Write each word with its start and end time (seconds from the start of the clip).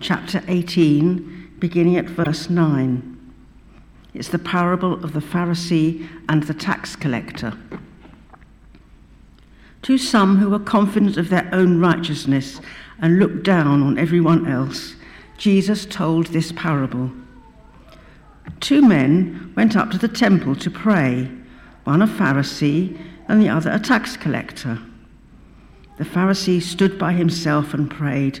chapter 0.00 0.42
18, 0.48 1.52
beginning 1.58 1.96
at 1.96 2.06
verse 2.06 2.50
9. 2.50 3.32
It's 4.12 4.28
the 4.28 4.38
parable 4.38 4.94
of 5.04 5.12
the 5.12 5.20
Pharisee 5.20 6.08
and 6.28 6.42
the 6.42 6.54
tax 6.54 6.96
collector. 6.96 7.56
To 9.82 9.98
some 9.98 10.38
who 10.38 10.50
were 10.50 10.58
confident 10.58 11.16
of 11.16 11.28
their 11.28 11.48
own 11.52 11.80
righteousness 11.80 12.60
and 13.00 13.18
looked 13.18 13.42
down 13.42 13.82
on 13.82 13.98
everyone 13.98 14.46
else, 14.50 14.94
Jesus 15.36 15.84
told 15.84 16.26
this 16.28 16.52
parable. 16.52 17.10
Two 18.60 18.82
men 18.82 19.52
went 19.56 19.76
up 19.76 19.90
to 19.90 19.98
the 19.98 20.08
temple 20.08 20.54
to 20.56 20.70
pray, 20.70 21.30
one 21.84 22.02
a 22.02 22.06
Pharisee 22.06 22.98
and 23.28 23.42
the 23.42 23.48
other 23.48 23.70
a 23.70 23.78
tax 23.78 24.16
collector. 24.16 24.78
The 25.98 26.04
Pharisee 26.04 26.62
stood 26.62 26.98
by 26.98 27.12
himself 27.12 27.74
and 27.74 27.90
prayed, 27.90 28.40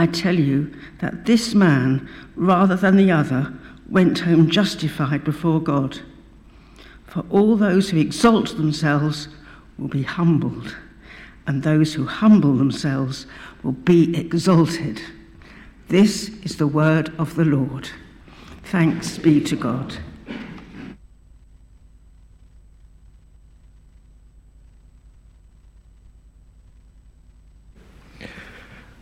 I 0.00 0.06
tell 0.06 0.34
you 0.34 0.72
that 1.00 1.26
this 1.26 1.54
man, 1.54 2.08
rather 2.34 2.74
than 2.74 2.96
the 2.96 3.10
other, 3.10 3.52
went 3.86 4.20
home 4.20 4.48
justified 4.48 5.24
before 5.24 5.60
God. 5.60 6.00
For 7.04 7.22
all 7.28 7.54
those 7.54 7.90
who 7.90 8.00
exalt 8.00 8.56
themselves 8.56 9.28
will 9.76 9.88
be 9.88 10.02
humbled, 10.02 10.74
and 11.46 11.62
those 11.62 11.92
who 11.92 12.06
humble 12.06 12.56
themselves 12.56 13.26
will 13.62 13.72
be 13.72 14.16
exalted. 14.16 15.02
This 15.88 16.30
is 16.44 16.56
the 16.56 16.66
word 16.66 17.12
of 17.18 17.34
the 17.34 17.44
Lord. 17.44 17.90
Thanks 18.64 19.18
be 19.18 19.38
to 19.42 19.54
God. 19.54 19.98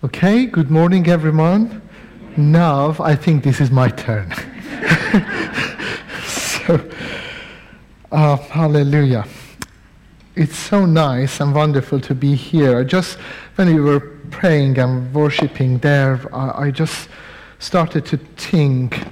Okay, 0.04 0.46
good 0.46 0.70
morning, 0.70 1.08
everyone. 1.08 1.82
Now 2.36 2.94
I 3.00 3.16
think 3.16 3.42
this 3.42 3.60
is 3.60 3.72
my 3.72 3.88
turn. 3.88 4.30
so, 6.24 6.88
uh, 8.12 8.36
hallelujah. 8.36 9.26
It's 10.36 10.56
so 10.56 10.86
nice 10.86 11.41
and 11.41 11.52
wonderful 11.52 11.98
to 12.02 12.14
be 12.14 12.36
here. 12.36 12.78
I 12.78 12.84
just, 12.84 13.19
when 13.56 13.74
we 13.74 13.80
were 13.80 13.98
praying 14.30 14.78
and 14.78 15.12
worshiping 15.12 15.78
there, 15.78 16.20
I, 16.32 16.66
I 16.66 16.70
just 16.70 17.08
started 17.58 18.06
to 18.06 18.19
think 18.36 19.04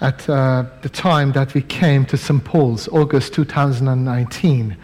at 0.00 0.28
uh, 0.28 0.64
the 0.80 0.88
time 0.88 1.30
that 1.32 1.54
we 1.54 1.62
came 1.62 2.04
to 2.06 2.16
St. 2.16 2.42
Paul's, 2.42 2.88
August 2.88 3.32
2019. 3.34 4.76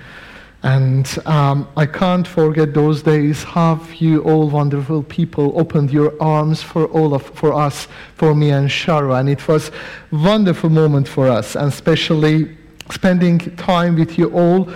And 0.62 1.06
um, 1.24 1.68
I 1.76 1.86
can't 1.86 2.26
forget 2.26 2.74
those 2.74 3.02
days. 3.02 3.44
Have 3.44 3.94
you 3.94 4.22
all 4.22 4.50
wonderful 4.50 5.04
people 5.04 5.52
opened 5.54 5.92
your 5.92 6.20
arms 6.20 6.62
for 6.62 6.86
all 6.86 7.14
of 7.14 7.22
for 7.22 7.52
us, 7.52 7.86
for 8.14 8.34
me 8.34 8.50
and 8.50 8.68
Shara, 8.68 9.20
and 9.20 9.28
it 9.28 9.46
was 9.46 9.70
wonderful 10.10 10.68
moment 10.68 11.06
for 11.06 11.28
us, 11.28 11.54
and 11.54 11.68
especially 11.68 12.56
spending 12.90 13.38
time 13.56 13.94
with 13.94 14.18
you 14.18 14.30
all 14.32 14.68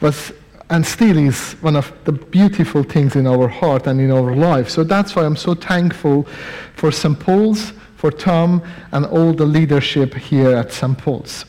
was 0.00 0.32
and 0.68 0.86
still 0.86 1.18
is 1.18 1.54
one 1.62 1.74
of 1.74 1.92
the 2.04 2.12
beautiful 2.12 2.84
things 2.84 3.16
in 3.16 3.26
our 3.26 3.48
heart 3.48 3.88
and 3.88 4.00
in 4.00 4.12
our 4.12 4.36
life. 4.36 4.68
So 4.70 4.84
that's 4.84 5.16
why 5.16 5.24
I'm 5.24 5.36
so 5.36 5.54
thankful 5.54 6.28
for 6.76 6.92
St. 6.92 7.18
Paul's, 7.18 7.72
for 7.96 8.12
Tom, 8.12 8.62
and 8.92 9.04
all 9.06 9.32
the 9.32 9.44
leadership 9.44 10.14
here 10.14 10.54
at 10.54 10.70
St. 10.72 10.96
Paul's. 10.96 11.44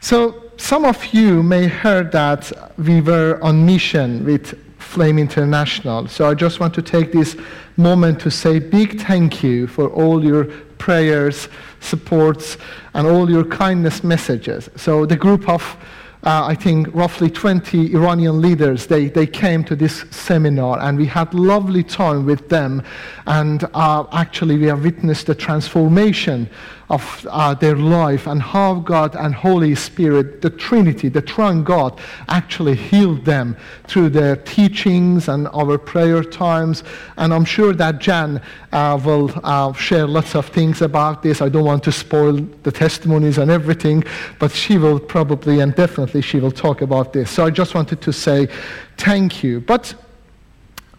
So 0.00 0.47
some 0.58 0.84
of 0.84 1.14
you 1.14 1.42
may 1.42 1.66
heard 1.66 2.12
that 2.12 2.52
we 2.76 3.00
were 3.00 3.38
on 3.42 3.64
mission 3.64 4.24
with 4.24 4.58
Flame 4.78 5.18
International. 5.18 6.06
So 6.08 6.28
I 6.28 6.34
just 6.34 6.60
want 6.60 6.74
to 6.74 6.82
take 6.82 7.12
this 7.12 7.36
moment 7.76 8.20
to 8.20 8.30
say 8.30 8.58
big 8.58 9.00
thank 9.00 9.42
you 9.42 9.66
for 9.66 9.88
all 9.88 10.22
your 10.22 10.44
prayers, 10.78 11.48
supports, 11.80 12.58
and 12.94 13.06
all 13.06 13.30
your 13.30 13.44
kindness 13.44 14.02
messages. 14.02 14.68
So 14.76 15.06
the 15.06 15.16
group 15.16 15.48
of 15.48 15.76
uh, 16.24 16.46
I 16.46 16.56
think 16.56 16.88
roughly 16.92 17.30
20 17.30 17.94
Iranian 17.94 18.40
leaders, 18.40 18.88
they, 18.88 19.06
they 19.06 19.26
came 19.26 19.62
to 19.64 19.76
this 19.76 20.04
seminar 20.10 20.80
and 20.80 20.98
we 20.98 21.06
had 21.06 21.32
lovely 21.32 21.84
time 21.84 22.26
with 22.26 22.48
them. 22.48 22.82
And 23.26 23.64
uh, 23.72 24.04
actually 24.12 24.58
we 24.58 24.66
have 24.66 24.82
witnessed 24.82 25.28
the 25.28 25.34
transformation 25.36 26.50
of 26.90 27.26
uh, 27.30 27.54
their 27.54 27.76
life 27.76 28.26
and 28.26 28.40
how 28.40 28.76
God 28.76 29.14
and 29.14 29.34
Holy 29.34 29.74
Spirit, 29.74 30.40
the 30.40 30.50
Trinity, 30.50 31.08
the 31.08 31.20
Triune 31.20 31.62
God, 31.62 32.00
actually 32.28 32.76
healed 32.76 33.24
them 33.24 33.56
through 33.86 34.10
their 34.10 34.36
teachings 34.36 35.28
and 35.28 35.48
our 35.48 35.76
prayer 35.76 36.22
times. 36.24 36.84
And 37.16 37.34
I'm 37.34 37.44
sure 37.44 37.74
that 37.74 37.98
Jan 37.98 38.40
uh, 38.72 39.00
will 39.04 39.30
uh, 39.44 39.72
share 39.74 40.06
lots 40.06 40.34
of 40.34 40.46
things 40.46 40.80
about 40.80 41.22
this. 41.22 41.42
I 41.42 41.48
don't 41.48 41.64
want 41.64 41.82
to 41.84 41.92
spoil 41.92 42.32
the 42.62 42.72
testimonies 42.72 43.38
and 43.38 43.50
everything, 43.50 44.04
but 44.38 44.50
she 44.50 44.78
will 44.78 44.98
probably 44.98 45.60
and 45.60 45.74
definitely 45.74 46.22
she 46.22 46.40
will 46.40 46.52
talk 46.52 46.80
about 46.80 47.12
this. 47.12 47.30
So 47.30 47.44
I 47.44 47.50
just 47.50 47.74
wanted 47.74 48.00
to 48.00 48.12
say 48.12 48.48
thank 48.96 49.42
you. 49.42 49.60
But 49.60 49.94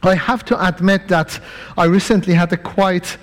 I 0.03 0.15
have 0.15 0.45
to 0.45 0.67
admit 0.67 1.07
that 1.09 1.39
I 1.77 1.85
recently 1.85 2.33
had 2.33 2.53
a 2.53 2.57
quite 2.57 3.17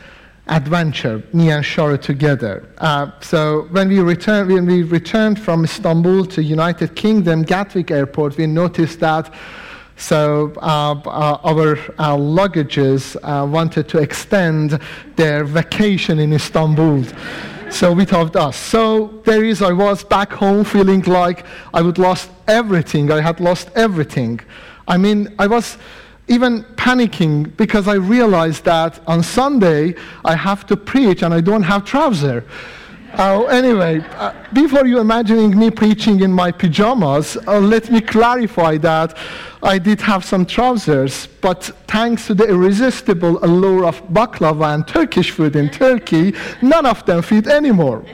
adventure, 0.48 1.22
me 1.32 1.50
and 1.50 1.64
Shara 1.64 2.00
together. 2.00 2.68
Uh, 2.78 3.10
so 3.20 3.66
when 3.70 3.88
we, 3.88 4.00
returned, 4.00 4.52
when 4.52 4.66
we 4.66 4.82
returned 4.82 5.40
from 5.40 5.64
Istanbul 5.64 6.24
to 6.26 6.42
United 6.42 6.94
Kingdom, 6.94 7.42
Gatwick 7.42 7.90
Airport, 7.90 8.36
we 8.36 8.46
noticed 8.46 9.00
that 9.00 9.32
so 9.96 10.52
uh, 10.58 10.92
uh, 11.06 11.38
our, 11.42 11.78
our 11.98 12.18
luggages 12.18 13.16
uh, 13.22 13.46
wanted 13.46 13.88
to 13.88 13.98
extend 13.98 14.78
their 15.16 15.44
vacation 15.44 16.18
in 16.18 16.34
Istanbul. 16.34 17.04
So 17.70 17.92
we 17.92 18.04
thought 18.04 18.36
us. 18.36 18.56
So 18.56 19.22
there 19.24 19.42
is, 19.42 19.62
I 19.62 19.72
was 19.72 20.04
back 20.04 20.32
home 20.32 20.64
feeling 20.64 21.02
like 21.02 21.46
I 21.74 21.82
would 21.82 21.98
lost 21.98 22.30
everything. 22.46 23.10
I 23.10 23.20
had 23.20 23.40
lost 23.40 23.70
everything. 23.74 24.40
I 24.86 24.98
mean, 24.98 25.34
I 25.38 25.46
was 25.46 25.78
even 26.28 26.64
panicking 26.74 27.56
because 27.56 27.86
I 27.88 27.94
realized 27.94 28.64
that 28.64 29.00
on 29.06 29.22
Sunday 29.22 29.94
I 30.24 30.34
have 30.34 30.66
to 30.66 30.76
preach 30.76 31.22
and 31.22 31.32
I 31.32 31.40
don't 31.40 31.62
have 31.62 31.84
trousers. 31.84 32.42
Uh, 33.12 33.44
anyway, 33.44 34.00
uh, 34.16 34.34
before 34.52 34.84
you 34.84 34.98
imagining 34.98 35.56
me 35.58 35.70
preaching 35.70 36.20
in 36.20 36.30
my 36.30 36.52
pajamas, 36.52 37.38
uh, 37.46 37.58
let 37.58 37.90
me 37.90 38.00
clarify 38.00 38.76
that 38.76 39.16
I 39.62 39.78
did 39.78 40.02
have 40.02 40.22
some 40.22 40.44
trousers, 40.44 41.26
but 41.40 41.64
thanks 41.86 42.26
to 42.26 42.34
the 42.34 42.44
irresistible 42.44 43.42
allure 43.42 43.86
of 43.86 44.02
baklava 44.08 44.74
and 44.74 44.86
Turkish 44.86 45.30
food 45.30 45.56
in 45.56 45.70
Turkey, 45.70 46.34
none 46.60 46.84
of 46.84 47.06
them 47.06 47.22
fit 47.22 47.46
anymore. 47.46 48.04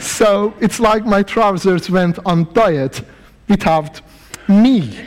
So 0.00 0.54
it's 0.60 0.80
like 0.80 1.06
my 1.06 1.22
trousers 1.22 1.88
went 1.88 2.18
on 2.26 2.52
diet 2.52 3.02
without 3.48 4.00
me. 4.48 4.98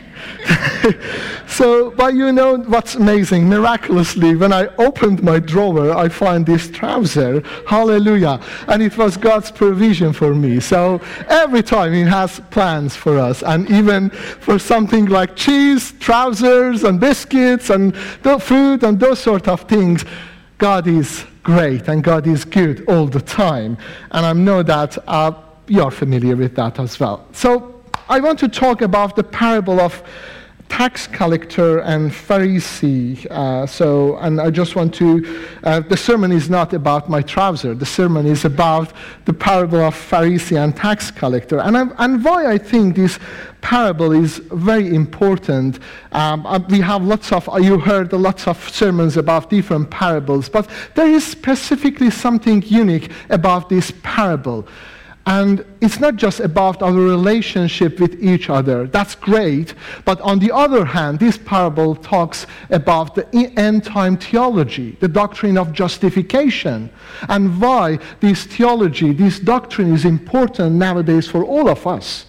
so, 1.47 1.91
but 1.91 2.13
you 2.13 2.31
know 2.31 2.57
what's 2.57 2.95
amazing? 2.95 3.49
Miraculously, 3.49 4.35
when 4.35 4.53
I 4.53 4.67
opened 4.77 5.23
my 5.23 5.39
drawer, 5.39 5.95
I 5.95 6.09
find 6.09 6.45
this 6.45 6.69
trouser. 6.69 7.41
Hallelujah. 7.67 8.39
And 8.67 8.81
it 8.81 8.97
was 8.97 9.17
God's 9.17 9.51
provision 9.51 10.13
for 10.13 10.33
me. 10.33 10.59
So 10.59 11.01
every 11.27 11.63
time 11.63 11.93
He 11.93 12.01
has 12.01 12.39
plans 12.51 12.95
for 12.95 13.17
us. 13.17 13.43
And 13.43 13.69
even 13.69 14.09
for 14.09 14.59
something 14.59 15.05
like 15.05 15.35
cheese, 15.35 15.93
trousers, 15.99 16.83
and 16.83 16.99
biscuits, 16.99 17.69
and 17.69 17.95
food, 17.95 18.83
and 18.83 18.99
those 18.99 19.19
sort 19.19 19.47
of 19.47 19.61
things, 19.61 20.05
God 20.57 20.87
is 20.87 21.25
great 21.43 21.87
and 21.87 22.03
God 22.03 22.27
is 22.27 22.43
good 22.45 22.85
all 22.87 23.07
the 23.07 23.21
time. 23.21 23.77
And 24.11 24.25
I 24.25 24.33
know 24.33 24.63
that 24.63 24.97
uh, 25.07 25.33
you're 25.67 25.91
familiar 25.91 26.35
with 26.35 26.55
that 26.55 26.79
as 26.79 26.99
well. 26.99 27.27
So 27.31 27.74
I 28.07 28.19
want 28.19 28.37
to 28.39 28.47
talk 28.47 28.81
about 28.81 29.15
the 29.15 29.23
parable 29.23 29.79
of 29.79 30.03
tax 30.69 31.07
collector 31.07 31.79
and 31.79 32.11
Pharisee. 32.11 33.25
Uh, 33.31 33.65
so, 33.65 34.17
and 34.17 34.39
I 34.39 34.51
just 34.51 34.75
want 34.75 34.93
to, 34.95 35.43
uh, 35.63 35.79
the 35.79 35.97
sermon 35.97 36.31
is 36.31 36.47
not 36.47 36.73
about 36.73 37.09
my 37.09 37.23
trouser. 37.23 37.73
The 37.73 37.85
sermon 37.85 38.27
is 38.27 38.45
about 38.45 38.93
the 39.25 39.33
parable 39.33 39.79
of 39.79 39.95
Pharisee 39.95 40.63
and 40.63 40.75
tax 40.75 41.09
collector. 41.09 41.59
And, 41.59 41.75
I, 41.75 41.87
and 41.97 42.23
why 42.23 42.45
I 42.45 42.59
think 42.59 42.95
this 42.95 43.17
parable 43.61 44.11
is 44.11 44.37
very 44.37 44.93
important. 44.93 45.79
Um, 46.11 46.45
uh, 46.45 46.59
we 46.69 46.81
have 46.81 47.03
lots 47.03 47.31
of, 47.31 47.49
you 47.59 47.79
heard 47.79 48.13
lots 48.13 48.47
of 48.47 48.69
sermons 48.69 49.17
about 49.17 49.49
different 49.49 49.89
parables, 49.89 50.47
but 50.47 50.69
there 50.93 51.09
is 51.09 51.25
specifically 51.25 52.11
something 52.11 52.61
unique 52.67 53.11
about 53.31 53.69
this 53.69 53.91
parable. 54.03 54.67
And 55.27 55.65
it's 55.81 55.99
not 55.99 56.17
just 56.17 56.39
about 56.39 56.83
our 56.83 56.93
relationship 56.93 57.99
with 57.99 58.21
each 58.23 58.49
other. 58.49 58.85
That's 58.85 59.15
great. 59.15 59.73
But 60.05 60.21
on 60.21 60.37
the 60.37 60.51
other 60.51 60.85
hand, 60.85 61.19
this 61.19 61.35
parable 61.37 61.95
talks 61.95 62.45
about 62.69 63.15
the 63.15 63.25
end 63.57 63.83
time 63.83 64.17
theology, 64.17 64.97
the 64.99 65.07
doctrine 65.07 65.57
of 65.57 65.73
justification, 65.73 66.91
and 67.27 67.59
why 67.59 67.97
this 68.19 68.43
theology, 68.43 69.13
this 69.13 69.39
doctrine 69.39 69.93
is 69.93 70.05
important 70.05 70.75
nowadays 70.75 71.27
for 71.27 71.43
all 71.43 71.69
of 71.69 71.87
us. 71.87 72.27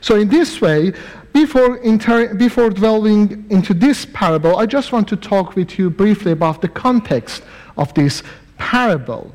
So, 0.00 0.16
in 0.16 0.28
this 0.28 0.60
way, 0.60 0.94
before, 1.34 1.76
inter- 1.78 2.34
before 2.34 2.70
delving 2.70 3.46
into 3.50 3.74
this 3.74 4.06
parable, 4.06 4.56
I 4.56 4.66
just 4.66 4.90
want 4.90 5.06
to 5.08 5.16
talk 5.16 5.54
with 5.54 5.78
you 5.78 5.90
briefly 5.90 6.32
about 6.32 6.60
the 6.62 6.68
context 6.68 7.42
of 7.76 7.92
this 7.94 8.22
parable. 8.58 9.34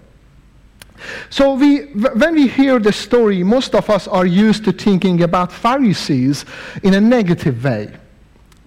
So 1.30 1.54
we, 1.54 1.86
when 1.94 2.36
we 2.36 2.48
hear 2.48 2.80
the 2.80 2.92
story, 2.92 3.44
most 3.44 3.76
of 3.76 3.90
us 3.90 4.08
are 4.08 4.26
used 4.26 4.64
to 4.66 4.72
thinking 4.72 5.24
about 5.24 5.52
Pharisees 5.52 6.46
in 6.84 6.94
a 6.94 7.02
negative 7.02 7.64
way. 7.64 7.94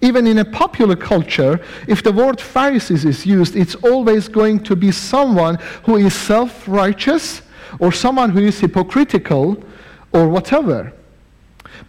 Even 0.01 0.25
in 0.25 0.39
a 0.39 0.45
popular 0.45 0.95
culture, 0.95 1.59
if 1.87 2.01
the 2.01 2.11
word 2.11 2.41
Pharisees 2.41 3.05
is 3.05 3.25
used, 3.25 3.55
it's 3.55 3.75
always 3.75 4.27
going 4.27 4.63
to 4.63 4.75
be 4.75 4.91
someone 4.91 5.59
who 5.83 5.97
is 5.97 6.13
self-righteous 6.13 7.43
or 7.79 7.91
someone 7.91 8.31
who 8.31 8.39
is 8.39 8.59
hypocritical 8.59 9.63
or 10.11 10.27
whatever. 10.27 10.91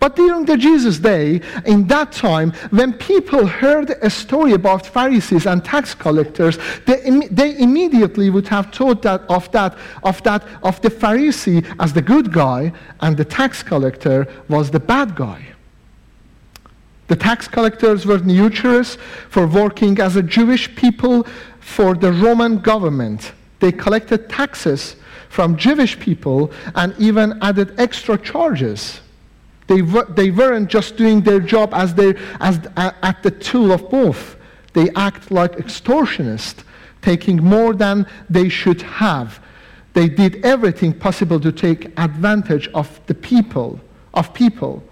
But 0.01 0.17
during 0.17 0.45
the 0.45 0.57
Jesus 0.57 0.99
day, 0.99 1.41
in 1.65 1.87
that 1.89 2.13
time, 2.13 2.53
when 2.71 2.93
people 2.95 3.47
heard 3.47 3.91
a 4.03 4.11
story 4.11 4.53
about 4.53 4.87
Pharisees 4.87 5.47
and 5.47 5.65
tax 5.65 5.95
collectors, 5.95 6.59
they, 6.87 7.03
Im- 7.03 7.35
they 7.35 7.59
immediately 7.59 8.31
would 8.31 8.49
have 8.49 8.73
thought 8.73 9.03
that 9.03 9.23
of 9.29 9.51
that 9.53 9.77
of 10.03 10.23
that 10.23 10.45
of 10.63 10.81
the 10.81 10.91
Pharisee 10.91 11.65
as 11.79 11.93
the 11.93 12.03
good 12.03 12.33
guy 12.33 12.73
and 13.01 13.17
the 13.17 13.25
tax 13.25 13.63
collector 13.63 14.27
was 14.49 14.71
the 14.71 14.81
bad 14.81 15.15
guy. 15.15 15.47
The 17.09 17.17
tax 17.17 17.47
collectors 17.47 18.07
were 18.07 18.19
notorious 18.19 18.97
for 19.29 19.47
working 19.47 20.01
as 20.01 20.17
a 20.17 20.23
Jewish 20.23 20.75
people 20.75 21.27
for 21.61 21.95
the 21.95 22.13
Roman 22.13 22.59
government. 22.59 23.33
They 23.61 23.73
collected 23.73 24.29
taxes 24.29 24.97
from 25.29 25.57
Jewish 25.57 25.99
people 25.99 26.51
and 26.75 26.95
even 26.99 27.39
added 27.43 27.75
extra 27.79 28.17
charges 28.19 29.01
they, 29.73 29.81
they 30.15 30.31
weren't 30.31 30.69
just 30.69 30.97
doing 30.97 31.23
their 31.23 31.41
job 31.41 31.73
as, 31.73 31.95
they, 31.95 32.15
as 32.41 32.61
at 32.77 33.23
the 33.23 33.31
tool 33.31 33.73
of 33.73 33.89
both. 33.89 34.37
They 34.75 34.91
act 34.91 35.31
like 35.31 35.53
extortionists, 35.53 36.65
taking 37.01 37.43
more 37.43 37.73
than 37.73 38.07
they 38.29 38.49
should 38.49 38.83
have. 38.83 39.41
They 39.95 40.09
did 40.09 40.45
everything 40.45 40.93
possible 40.93 41.41
to 41.41 41.53
take 41.53 41.93
advantage 41.99 42.69
of 42.69 43.01
the 43.07 43.15
people, 43.15 43.81
of 44.15 44.35
people. 44.35 44.83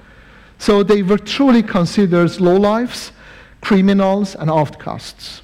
So 0.58 0.82
they 0.82 1.02
were 1.02 1.18
truly 1.18 1.62
considered 1.62 2.30
lowlifes, 2.30 3.12
criminals, 3.60 4.34
and 4.34 4.50
outcasts. 4.50 5.42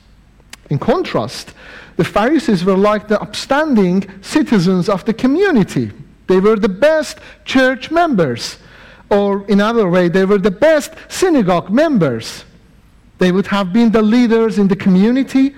In 0.70 0.78
contrast, 0.78 1.52
the 1.96 2.04
Pharisees 2.04 2.64
were 2.64 2.76
like 2.76 3.08
the 3.08 3.20
upstanding 3.20 4.06
citizens 4.20 4.88
of 4.88 5.04
the 5.04 5.14
community. 5.14 5.92
They 6.26 6.40
were 6.40 6.56
the 6.56 6.68
best 6.68 7.18
church 7.44 7.90
members. 7.90 8.58
Or 9.10 9.46
in 9.46 9.60
other 9.60 9.88
way, 9.88 10.08
they 10.08 10.24
were 10.24 10.38
the 10.38 10.50
best 10.50 10.92
synagogue 11.08 11.70
members. 11.70 12.44
They 13.18 13.32
would 13.32 13.46
have 13.46 13.72
been 13.72 13.92
the 13.92 14.02
leaders 14.02 14.58
in 14.58 14.68
the 14.68 14.76
community 14.76 15.54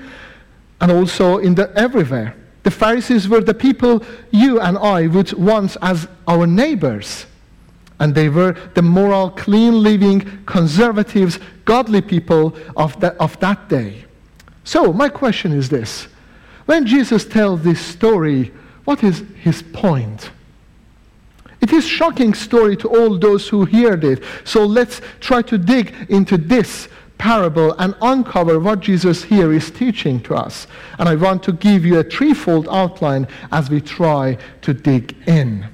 and 0.81 0.93
also 0.93 1.39
in 1.39 1.55
the 1.55 1.73
everywhere. 1.75 2.37
The 2.63 2.71
Pharisees 2.71 3.29
were 3.29 3.41
the 3.41 3.55
people 3.55 4.05
you 4.31 4.61
and 4.61 4.77
I 4.77 5.07
would 5.07 5.33
want 5.33 5.77
as 5.81 6.07
our 6.27 6.47
neighbors. 6.47 7.27
And 8.01 8.15
they 8.15 8.29
were 8.29 8.53
the 8.75 8.83
moral, 8.83 9.31
clean 9.31 9.83
living, 9.83 10.45
conservatives, 10.45 11.41
godly 11.65 12.01
people 12.01 12.55
of 12.77 12.99
that, 13.01 13.17
of 13.19 13.39
that 13.41 13.69
day. 13.69 14.05
So, 14.65 14.93
my 14.93 15.09
question 15.09 15.53
is 15.53 15.69
this 15.69 16.07
When 16.67 16.87
Jesus 16.87 17.25
tells 17.25 17.63
this 17.63 17.81
story, 17.81 18.53
what 18.85 19.03
is 19.03 19.25
his 19.43 19.63
point? 19.63 20.31
It 21.69 21.75
is 21.75 21.87
shocking 21.87 22.33
story 22.33 22.79
to 22.79 22.89
all 22.89 23.19
those 23.19 23.47
who 23.47 23.67
heard 23.67 24.03
it. 24.03 24.23
So 24.45 24.65
let's 24.65 25.03
try 25.21 25.43
to 25.43 25.59
dig 25.59 25.95
into 26.09 26.39
this 26.39 26.89
parable 27.19 27.75
and 27.79 27.95
uncover 28.01 28.59
what 28.59 28.81
Jesus 28.81 29.23
here 29.23 29.53
is 29.53 29.71
teaching 29.71 30.19
to 30.23 30.35
us. 30.35 30.67
And 30.99 31.11
I 31.11 31.15
want 31.15 31.43
to 31.43 31.53
give 31.53 31.85
you 31.85 31.99
a 31.99 32.05
threefold 32.05 32.69
outline 32.71 33.29
as 33.53 33.69
we 33.69 33.83
try 33.83 34.39
to 34.63 34.73
dig 34.73 35.15
in. 35.27 35.67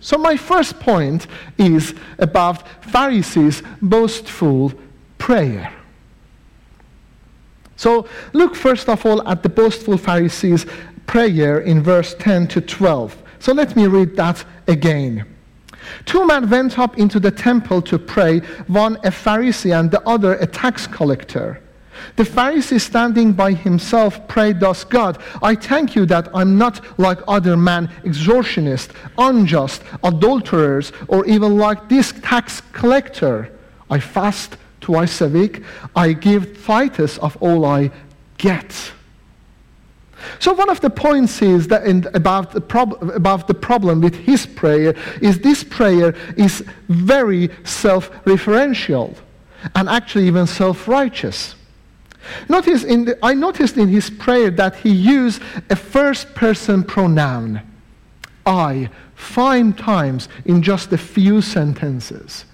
So 0.00 0.18
my 0.18 0.36
first 0.36 0.78
point 0.80 1.26
is 1.56 1.94
about 2.18 2.68
Pharisees' 2.84 3.62
boastful 3.80 4.74
prayer. 5.16 5.72
So 7.76 8.06
look 8.34 8.54
first 8.54 8.90
of 8.90 9.06
all 9.06 9.26
at 9.26 9.42
the 9.42 9.48
boastful 9.48 9.96
Pharisees' 9.96 10.66
prayer 11.06 11.60
in 11.60 11.82
verse 11.82 12.14
10 12.18 12.48
to 12.48 12.60
12. 12.60 13.16
So 13.38 13.54
let 13.54 13.74
me 13.76 13.86
read 13.86 14.14
that 14.16 14.44
again. 14.66 15.24
Two 16.04 16.26
men 16.26 16.48
went 16.48 16.78
up 16.78 16.98
into 16.98 17.20
the 17.20 17.30
temple 17.30 17.82
to 17.82 17.98
pray, 17.98 18.40
one 18.66 18.96
a 18.96 19.10
Pharisee 19.10 19.78
and 19.78 19.90
the 19.90 20.02
other 20.08 20.34
a 20.34 20.46
tax 20.46 20.86
collector. 20.86 21.60
The 22.16 22.24
Pharisee 22.24 22.80
standing 22.80 23.32
by 23.32 23.52
himself 23.52 24.26
prayed 24.28 24.60
thus, 24.60 24.84
God, 24.84 25.18
I 25.42 25.54
thank 25.54 25.94
you 25.96 26.06
that 26.06 26.28
I'm 26.34 26.56
not 26.56 26.84
like 26.98 27.18
other 27.26 27.56
men, 27.56 27.88
extortionists, 28.04 28.90
unjust, 29.18 29.82
adulterers, 30.04 30.92
or 31.08 31.26
even 31.26 31.56
like 31.56 31.88
this 31.88 32.12
tax 32.22 32.62
collector. 32.72 33.50
I 33.90 34.00
fast 34.00 34.56
twice 34.80 35.20
a 35.20 35.28
week. 35.28 35.62
I 35.96 36.12
give 36.12 36.64
tithes 36.64 37.18
of 37.18 37.36
all 37.40 37.64
I 37.64 37.90
get. 38.36 38.92
So 40.38 40.52
one 40.52 40.70
of 40.70 40.80
the 40.80 40.90
points 40.90 41.42
is 41.42 41.68
that 41.68 41.86
in, 41.86 42.06
about, 42.14 42.52
the 42.52 42.60
prob- 42.60 43.02
about 43.10 43.46
the 43.46 43.54
problem 43.54 44.00
with 44.00 44.14
his 44.14 44.46
prayer 44.46 44.94
is 45.20 45.38
this 45.38 45.64
prayer 45.64 46.14
is 46.36 46.64
very 46.88 47.50
self-referential 47.64 49.16
and 49.74 49.88
actually 49.88 50.26
even 50.26 50.46
self-righteous. 50.46 51.54
Notice 52.48 52.84
in 52.84 53.06
the, 53.06 53.18
I 53.22 53.34
noticed 53.34 53.76
in 53.76 53.88
his 53.88 54.10
prayer 54.10 54.50
that 54.50 54.76
he 54.76 54.90
used 54.90 55.40
a 55.70 55.76
first-person 55.76 56.84
pronoun, 56.84 57.62
I, 58.44 58.90
five 59.14 59.76
times 59.76 60.28
in 60.44 60.62
just 60.62 60.92
a 60.92 60.98
few 60.98 61.40
sentences. 61.40 62.44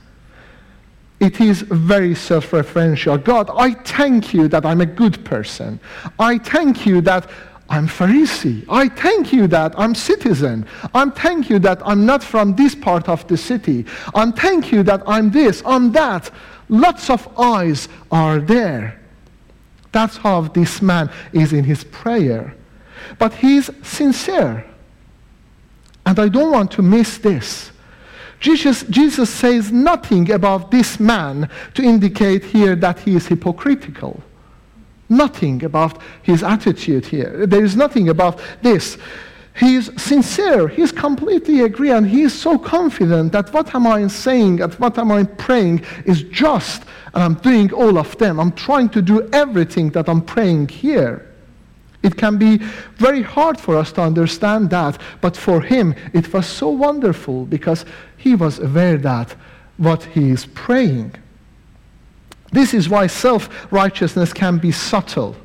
It 1.20 1.40
is 1.40 1.62
very 1.62 2.14
self-referential. 2.14 3.22
God, 3.22 3.50
I 3.54 3.72
thank 3.72 4.34
you 4.34 4.48
that 4.48 4.66
I'm 4.66 4.80
a 4.80 4.86
good 4.86 5.24
person. 5.24 5.80
I 6.18 6.38
thank 6.38 6.86
you 6.86 7.00
that 7.02 7.30
I'm 7.68 7.88
Pharisee. 7.88 8.64
I 8.68 8.88
thank 8.88 9.32
you 9.32 9.46
that 9.48 9.74
I'm 9.78 9.94
citizen. 9.94 10.66
I 10.94 11.08
thank 11.10 11.48
you 11.48 11.58
that 11.60 11.80
I'm 11.86 12.04
not 12.04 12.22
from 12.22 12.54
this 12.54 12.74
part 12.74 13.08
of 13.08 13.26
the 13.26 13.36
city. 13.36 13.86
I'm 14.14 14.32
thank 14.32 14.70
you 14.70 14.82
that 14.82 15.02
I'm 15.06 15.30
this, 15.30 15.62
I'm 15.64 15.92
that. 15.92 16.30
Lots 16.68 17.10
of 17.10 17.26
eyes 17.38 17.88
are 18.10 18.38
there. 18.38 19.00
That's 19.92 20.16
how 20.16 20.42
this 20.42 20.82
man 20.82 21.10
is 21.32 21.52
in 21.52 21.64
his 21.64 21.84
prayer. 21.84 22.54
But 23.18 23.32
he's 23.34 23.70
sincere. 23.82 24.64
And 26.06 26.18
I 26.18 26.28
don't 26.28 26.50
want 26.50 26.70
to 26.72 26.82
miss 26.82 27.18
this. 27.18 27.70
Jesus, 28.40 28.82
Jesus 28.84 29.30
says 29.30 29.72
nothing 29.72 30.30
about 30.30 30.70
this 30.70 31.00
man 31.00 31.48
to 31.74 31.82
indicate 31.82 32.44
here 32.44 32.76
that 32.76 32.98
he 32.98 33.16
is 33.16 33.26
hypocritical. 33.26 34.22
Nothing 35.08 35.64
about 35.64 36.00
his 36.22 36.42
attitude 36.42 37.06
here. 37.06 37.46
There 37.46 37.64
is 37.64 37.76
nothing 37.76 38.08
about 38.08 38.40
this. 38.62 38.96
He 39.56 39.76
is 39.76 39.90
sincere. 39.96 40.66
He 40.66 40.82
is 40.82 40.90
completely 40.90 41.60
agree, 41.60 41.90
and 41.90 42.06
he 42.06 42.22
is 42.22 42.32
so 42.32 42.58
confident 42.58 43.32
that 43.32 43.52
what 43.52 43.72
am 43.74 43.86
I 43.86 44.06
saying 44.08 44.60
and 44.60 44.74
what 44.74 44.98
am 44.98 45.12
I 45.12 45.24
praying 45.24 45.84
is 46.04 46.22
just, 46.24 46.82
and 47.12 47.22
I'm 47.22 47.34
doing 47.34 47.72
all 47.72 47.96
of 47.96 48.18
them. 48.18 48.40
I'm 48.40 48.52
trying 48.52 48.88
to 48.90 49.02
do 49.02 49.28
everything 49.32 49.90
that 49.90 50.08
I'm 50.08 50.22
praying 50.22 50.68
here. 50.68 51.30
It 52.02 52.16
can 52.16 52.36
be 52.36 52.58
very 52.96 53.22
hard 53.22 53.58
for 53.58 53.76
us 53.76 53.92
to 53.92 54.02
understand 54.02 54.70
that, 54.70 55.00
but 55.20 55.36
for 55.36 55.60
him 55.60 55.94
it 56.12 56.32
was 56.32 56.46
so 56.46 56.68
wonderful 56.68 57.46
because 57.46 57.86
he 58.16 58.34
was 58.34 58.58
aware 58.58 58.98
that 58.98 59.34
what 59.78 60.04
he 60.04 60.30
is 60.30 60.46
praying 60.46 61.14
this 62.54 62.74
is 62.74 62.88
why 62.88 63.06
self-righteousness 63.06 64.32
can 64.32 64.58
be 64.58 64.72
subtle. 64.72 65.36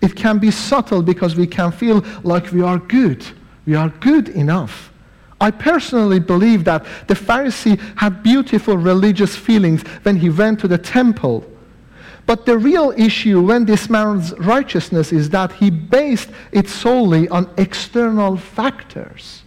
It 0.00 0.16
can 0.16 0.38
be 0.38 0.50
subtle 0.50 1.02
because 1.02 1.36
we 1.36 1.46
can 1.46 1.72
feel 1.72 2.04
like 2.22 2.52
we 2.52 2.62
are 2.62 2.78
good. 2.78 3.26
We 3.66 3.74
are 3.74 3.88
good 3.88 4.30
enough. 4.30 4.92
I 5.40 5.50
personally 5.50 6.20
believe 6.20 6.64
that 6.64 6.84
the 7.06 7.14
Pharisee 7.14 7.78
had 7.96 8.22
beautiful 8.22 8.76
religious 8.76 9.34
feelings 9.36 9.82
when 10.02 10.16
he 10.16 10.28
went 10.28 10.60
to 10.60 10.68
the 10.68 10.78
temple. 10.78 11.44
But 12.26 12.46
the 12.46 12.58
real 12.58 12.92
issue 12.96 13.40
when 13.40 13.64
this 13.64 13.88
man's 13.88 14.32
righteousness 14.38 15.12
is 15.12 15.30
that 15.30 15.52
he 15.52 15.70
based 15.70 16.30
it 16.52 16.68
solely 16.68 17.28
on 17.28 17.50
external 17.56 18.36
factors. 18.36 19.42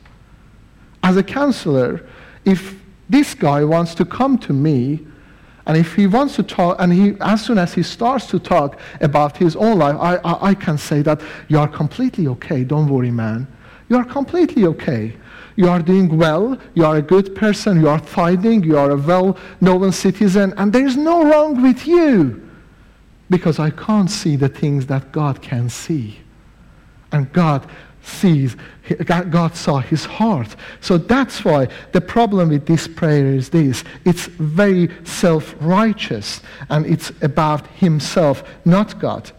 As 1.03 1.15
a 1.15 1.23
counselor, 1.23 2.05
if 2.43 2.75
this 3.09 3.35
guy 3.35 3.63
wants 3.63 3.93
to 3.95 4.05
come 4.05 4.37
to 4.39 4.53
me 4.53 5.05
and 5.65 5.77
if 5.77 5.95
he 5.95 6.07
wants 6.07 6.35
to 6.35 6.43
talk, 6.43 6.75
and 6.79 6.91
he, 6.91 7.15
as 7.21 7.45
soon 7.45 7.57
as 7.57 7.73
he 7.73 7.83
starts 7.83 8.27
to 8.27 8.39
talk 8.39 8.79
about 8.99 9.37
his 9.37 9.55
own 9.55 9.79
life, 9.79 9.95
I, 9.97 10.15
I, 10.17 10.49
I 10.49 10.53
can 10.53 10.77
say 10.77 11.01
that 11.03 11.21
you 11.47 11.57
are 11.57 11.67
completely 11.67 12.27
okay. 12.27 12.63
Don't 12.63 12.89
worry, 12.89 13.11
man. 13.11 13.47
You 13.87 13.97
are 13.97 14.03
completely 14.03 14.65
okay. 14.65 15.15
You 15.55 15.69
are 15.69 15.81
doing 15.81 16.17
well. 16.17 16.57
You 16.73 16.85
are 16.85 16.97
a 16.97 17.01
good 17.01 17.35
person. 17.35 17.79
You 17.79 17.87
are 17.87 17.99
fighting. 17.99 18.63
You 18.63 18.77
are 18.77 18.91
a 18.91 18.97
well 18.97 19.37
known 19.61 19.91
citizen. 19.91 20.53
And 20.57 20.73
there 20.73 20.85
is 20.85 20.97
no 20.97 21.23
wrong 21.23 21.61
with 21.61 21.87
you 21.87 22.41
because 23.29 23.59
I 23.59 23.69
can't 23.69 24.09
see 24.09 24.35
the 24.35 24.49
things 24.49 24.87
that 24.87 25.11
God 25.11 25.41
can 25.41 25.69
see. 25.69 26.19
And 27.11 27.31
God 27.31 27.69
sees, 28.03 28.55
God 29.05 29.55
saw 29.55 29.79
his 29.79 30.05
heart. 30.05 30.55
So 30.81 30.97
that's 30.97 31.43
why 31.43 31.69
the 31.93 32.01
problem 32.01 32.49
with 32.49 32.65
this 32.65 32.87
prayer 32.87 33.27
is 33.27 33.49
this 33.49 33.83
it's 34.05 34.25
very 34.25 34.89
self 35.05 35.55
righteous 35.59 36.41
and 36.69 36.85
it's 36.85 37.11
about 37.21 37.65
himself, 37.67 38.43
not 38.65 38.99
God. 38.99 39.31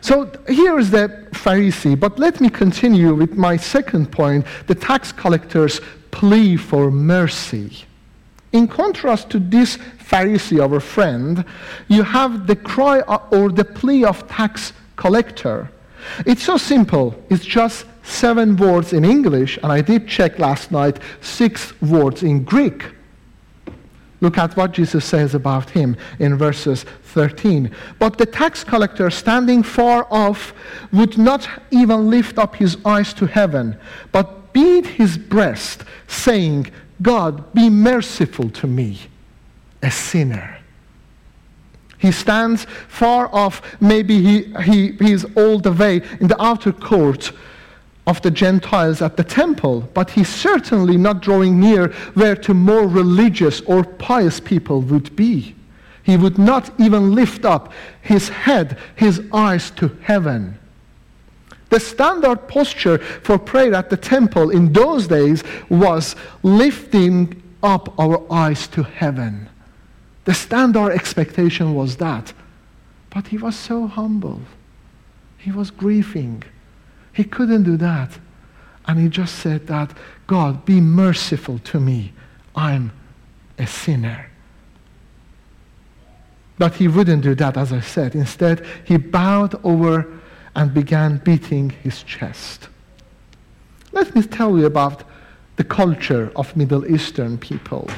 So 0.00 0.30
here 0.48 0.78
is 0.78 0.90
the 0.90 1.08
Pharisee, 1.32 1.98
but 1.98 2.18
let 2.18 2.40
me 2.40 2.48
continue 2.48 3.14
with 3.14 3.34
my 3.34 3.56
second 3.56 4.12
point 4.12 4.46
the 4.66 4.74
tax 4.74 5.12
collector's 5.12 5.80
plea 6.10 6.56
for 6.56 6.90
mercy. 6.90 7.84
In 8.52 8.68
contrast 8.68 9.30
to 9.30 9.40
this 9.40 9.78
Pharisee, 9.98 10.60
our 10.62 10.78
friend, 10.78 11.44
you 11.88 12.02
have 12.02 12.46
the 12.46 12.54
cry 12.54 13.00
uh, 13.00 13.18
or 13.32 13.50
the 13.50 13.64
plea 13.64 14.04
of 14.04 14.28
tax 14.28 14.72
collector. 14.96 15.70
It's 16.26 16.42
so 16.42 16.56
simple. 16.56 17.14
It's 17.30 17.44
just 17.44 17.86
seven 18.02 18.56
words 18.56 18.92
in 18.92 19.04
English, 19.04 19.58
and 19.62 19.72
I 19.72 19.80
did 19.80 20.06
check 20.06 20.38
last 20.38 20.70
night, 20.70 20.98
six 21.20 21.80
words 21.80 22.22
in 22.22 22.44
Greek. 22.44 22.84
Look 24.20 24.38
at 24.38 24.56
what 24.56 24.72
Jesus 24.72 25.04
says 25.04 25.34
about 25.34 25.68
him 25.70 25.96
in 26.18 26.38
verses 26.38 26.84
13. 27.12 27.70
But 27.98 28.16
the 28.16 28.26
tax 28.26 28.64
collector, 28.64 29.10
standing 29.10 29.62
far 29.62 30.06
off, 30.10 30.54
would 30.92 31.18
not 31.18 31.48
even 31.70 32.08
lift 32.08 32.38
up 32.38 32.56
his 32.56 32.78
eyes 32.84 33.12
to 33.14 33.26
heaven, 33.26 33.76
but 34.12 34.52
beat 34.54 34.86
his 34.86 35.18
breast, 35.18 35.84
saying, 36.06 36.70
God, 37.02 37.52
be 37.52 37.68
merciful 37.68 38.48
to 38.50 38.66
me, 38.66 38.98
a 39.82 39.90
sinner. 39.90 40.53
He 41.98 42.12
stands 42.12 42.66
far 42.88 43.34
off. 43.34 43.62
Maybe 43.80 44.20
he, 44.20 44.42
he, 44.62 44.92
he 44.92 45.12
is 45.12 45.26
all 45.36 45.58
the 45.58 45.72
way 45.72 46.02
in 46.20 46.28
the 46.28 46.42
outer 46.42 46.72
court 46.72 47.32
of 48.06 48.20
the 48.22 48.30
Gentiles 48.30 49.00
at 49.00 49.16
the 49.16 49.24
temple, 49.24 49.88
but 49.94 50.10
he's 50.10 50.28
certainly 50.28 50.96
not 50.96 51.22
drawing 51.22 51.58
near 51.58 51.88
where 52.14 52.36
to 52.36 52.52
more 52.52 52.86
religious 52.86 53.60
or 53.62 53.82
pious 53.84 54.40
people 54.40 54.82
would 54.82 55.14
be. 55.16 55.54
He 56.02 56.18
would 56.18 56.36
not 56.36 56.70
even 56.78 57.14
lift 57.14 57.46
up 57.46 57.72
his 58.02 58.28
head, 58.28 58.78
his 58.94 59.22
eyes 59.32 59.70
to 59.72 59.96
heaven. 60.02 60.58
The 61.70 61.80
standard 61.80 62.46
posture 62.46 62.98
for 62.98 63.38
prayer 63.38 63.74
at 63.74 63.88
the 63.88 63.96
temple 63.96 64.50
in 64.50 64.72
those 64.72 65.08
days 65.08 65.42
was 65.70 66.14
lifting 66.42 67.42
up 67.62 67.98
our 67.98 68.22
eyes 68.30 68.68
to 68.68 68.82
heaven. 68.82 69.48
The 70.24 70.34
standard 70.34 70.92
expectation 70.92 71.74
was 71.74 71.96
that. 71.96 72.32
But 73.10 73.28
he 73.28 73.38
was 73.38 73.56
so 73.56 73.86
humble. 73.86 74.40
He 75.38 75.52
was 75.52 75.70
grieving. 75.70 76.42
He 77.12 77.24
couldn't 77.24 77.64
do 77.64 77.76
that. 77.76 78.18
And 78.86 78.98
he 78.98 79.08
just 79.08 79.36
said 79.36 79.66
that, 79.68 79.96
God, 80.26 80.64
be 80.64 80.80
merciful 80.80 81.58
to 81.60 81.80
me. 81.80 82.12
I'm 82.56 82.92
a 83.58 83.66
sinner. 83.66 84.30
But 86.58 86.74
he 86.74 86.88
wouldn't 86.88 87.22
do 87.22 87.34
that, 87.36 87.56
as 87.56 87.72
I 87.72 87.80
said. 87.80 88.14
Instead, 88.14 88.64
he 88.84 88.96
bowed 88.96 89.62
over 89.64 90.20
and 90.54 90.72
began 90.72 91.18
beating 91.18 91.70
his 91.70 92.02
chest. 92.02 92.68
Let 93.92 94.14
me 94.14 94.22
tell 94.22 94.58
you 94.58 94.66
about 94.66 95.04
the 95.56 95.64
culture 95.64 96.32
of 96.36 96.56
Middle 96.56 96.86
Eastern 96.86 97.38
people. 97.38 97.88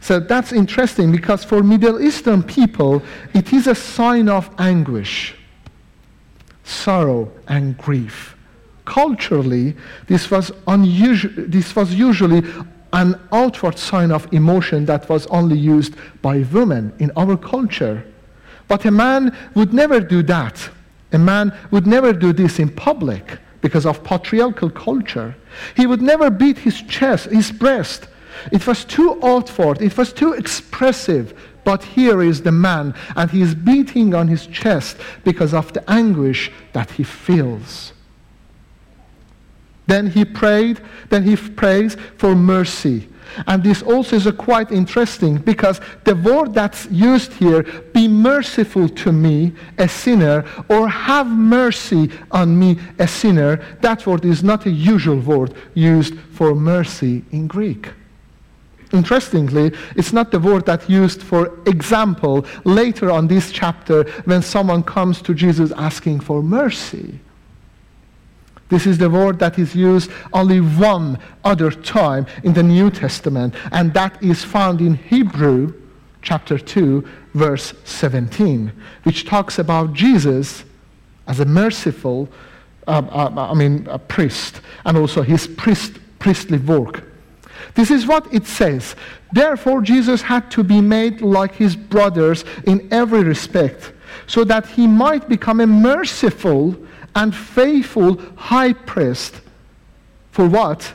So 0.00 0.18
that's 0.18 0.52
interesting 0.52 1.12
because 1.12 1.44
for 1.44 1.62
Middle 1.62 2.00
Eastern 2.00 2.42
people, 2.42 3.02
it 3.34 3.52
is 3.52 3.66
a 3.66 3.74
sign 3.74 4.28
of 4.28 4.50
anguish, 4.58 5.34
sorrow, 6.64 7.30
and 7.48 7.76
grief. 7.76 8.34
Culturally, 8.86 9.76
this 10.06 10.30
was, 10.30 10.50
unusual, 10.66 11.32
this 11.36 11.76
was 11.76 11.94
usually 11.94 12.42
an 12.92 13.20
outward 13.30 13.78
sign 13.78 14.10
of 14.10 14.32
emotion 14.32 14.84
that 14.86 15.08
was 15.08 15.26
only 15.26 15.56
used 15.56 15.94
by 16.22 16.38
women 16.52 16.92
in 16.98 17.12
our 17.16 17.36
culture. 17.36 18.04
But 18.68 18.84
a 18.84 18.90
man 18.90 19.36
would 19.54 19.72
never 19.72 20.00
do 20.00 20.22
that. 20.24 20.68
A 21.12 21.18
man 21.18 21.56
would 21.70 21.86
never 21.86 22.12
do 22.12 22.32
this 22.32 22.58
in 22.58 22.68
public 22.70 23.38
because 23.60 23.84
of 23.84 24.02
patriarchal 24.02 24.70
culture. 24.70 25.36
He 25.76 25.86
would 25.86 26.00
never 26.00 26.30
beat 26.30 26.58
his 26.58 26.80
chest, 26.82 27.26
his 27.26 27.52
breast, 27.52 28.08
it 28.52 28.66
was 28.66 28.84
too 28.84 29.18
outward, 29.22 29.82
it 29.82 29.96
was 29.96 30.12
too 30.12 30.32
expressive. 30.32 31.38
But 31.64 31.84
here 31.84 32.22
is 32.22 32.42
the 32.42 32.52
man, 32.52 32.94
and 33.16 33.30
he 33.30 33.42
is 33.42 33.54
beating 33.54 34.14
on 34.14 34.28
his 34.28 34.46
chest 34.46 34.96
because 35.24 35.52
of 35.52 35.72
the 35.72 35.88
anguish 35.90 36.50
that 36.72 36.90
he 36.92 37.04
feels. 37.04 37.92
Then 39.86 40.06
he 40.06 40.24
prayed, 40.24 40.80
then 41.08 41.24
he 41.24 41.36
prays 41.36 41.96
for 42.16 42.34
mercy. 42.34 43.08
And 43.46 43.62
this 43.62 43.82
also 43.82 44.16
is 44.16 44.28
quite 44.38 44.72
interesting 44.72 45.38
because 45.38 45.80
the 46.04 46.16
word 46.16 46.54
that's 46.54 46.86
used 46.90 47.32
here, 47.34 47.62
be 47.92 48.08
merciful 48.08 48.88
to 48.88 49.12
me, 49.12 49.52
a 49.78 49.88
sinner, 49.88 50.44
or 50.68 50.88
have 50.88 51.28
mercy 51.28 52.10
on 52.30 52.58
me, 52.58 52.78
a 52.98 53.06
sinner, 53.06 53.64
that 53.80 54.06
word 54.06 54.24
is 54.24 54.42
not 54.42 54.66
a 54.66 54.70
usual 54.70 55.18
word 55.18 55.54
used 55.74 56.18
for 56.32 56.54
mercy 56.54 57.24
in 57.30 57.46
Greek. 57.46 57.88
Interestingly, 58.92 59.72
it's 59.94 60.12
not 60.12 60.32
the 60.32 60.40
word 60.40 60.66
that's 60.66 60.88
used 60.88 61.22
for 61.22 61.56
example 61.66 62.44
later 62.64 63.10
on 63.10 63.28
this 63.28 63.52
chapter 63.52 64.04
when 64.24 64.42
someone 64.42 64.82
comes 64.82 65.22
to 65.22 65.34
Jesus 65.34 65.70
asking 65.72 66.20
for 66.20 66.42
mercy. 66.42 67.20
This 68.68 68.86
is 68.86 68.98
the 68.98 69.10
word 69.10 69.38
that 69.40 69.58
is 69.58 69.74
used 69.74 70.10
only 70.32 70.60
one 70.60 71.18
other 71.44 71.70
time 71.70 72.26
in 72.44 72.52
the 72.52 72.62
New 72.62 72.90
Testament, 72.90 73.54
and 73.72 73.92
that 73.94 74.22
is 74.22 74.44
found 74.44 74.80
in 74.80 74.94
Hebrew 74.94 75.74
chapter 76.22 76.56
2, 76.56 77.06
verse 77.34 77.74
17, 77.84 78.72
which 79.02 79.24
talks 79.24 79.58
about 79.58 79.92
Jesus 79.92 80.64
as 81.26 81.40
a 81.40 81.44
merciful, 81.44 82.28
uh, 82.86 83.02
uh, 83.10 83.50
I 83.50 83.54
mean, 83.54 83.86
a 83.90 83.98
priest, 83.98 84.60
and 84.84 84.96
also 84.96 85.22
his 85.22 85.48
priest, 85.48 85.98
priestly 86.20 86.58
work. 86.58 87.02
This 87.74 87.90
is 87.90 88.06
what 88.06 88.32
it 88.32 88.46
says. 88.46 88.96
Therefore, 89.32 89.80
Jesus 89.80 90.22
had 90.22 90.50
to 90.52 90.62
be 90.62 90.80
made 90.80 91.20
like 91.20 91.54
his 91.54 91.76
brothers 91.76 92.44
in 92.66 92.88
every 92.92 93.22
respect, 93.22 93.92
so 94.26 94.44
that 94.44 94.66
he 94.66 94.86
might 94.86 95.28
become 95.28 95.60
a 95.60 95.66
merciful 95.66 96.76
and 97.14 97.34
faithful 97.34 98.20
high 98.36 98.72
priest. 98.72 99.40
For 100.30 100.48
what? 100.48 100.92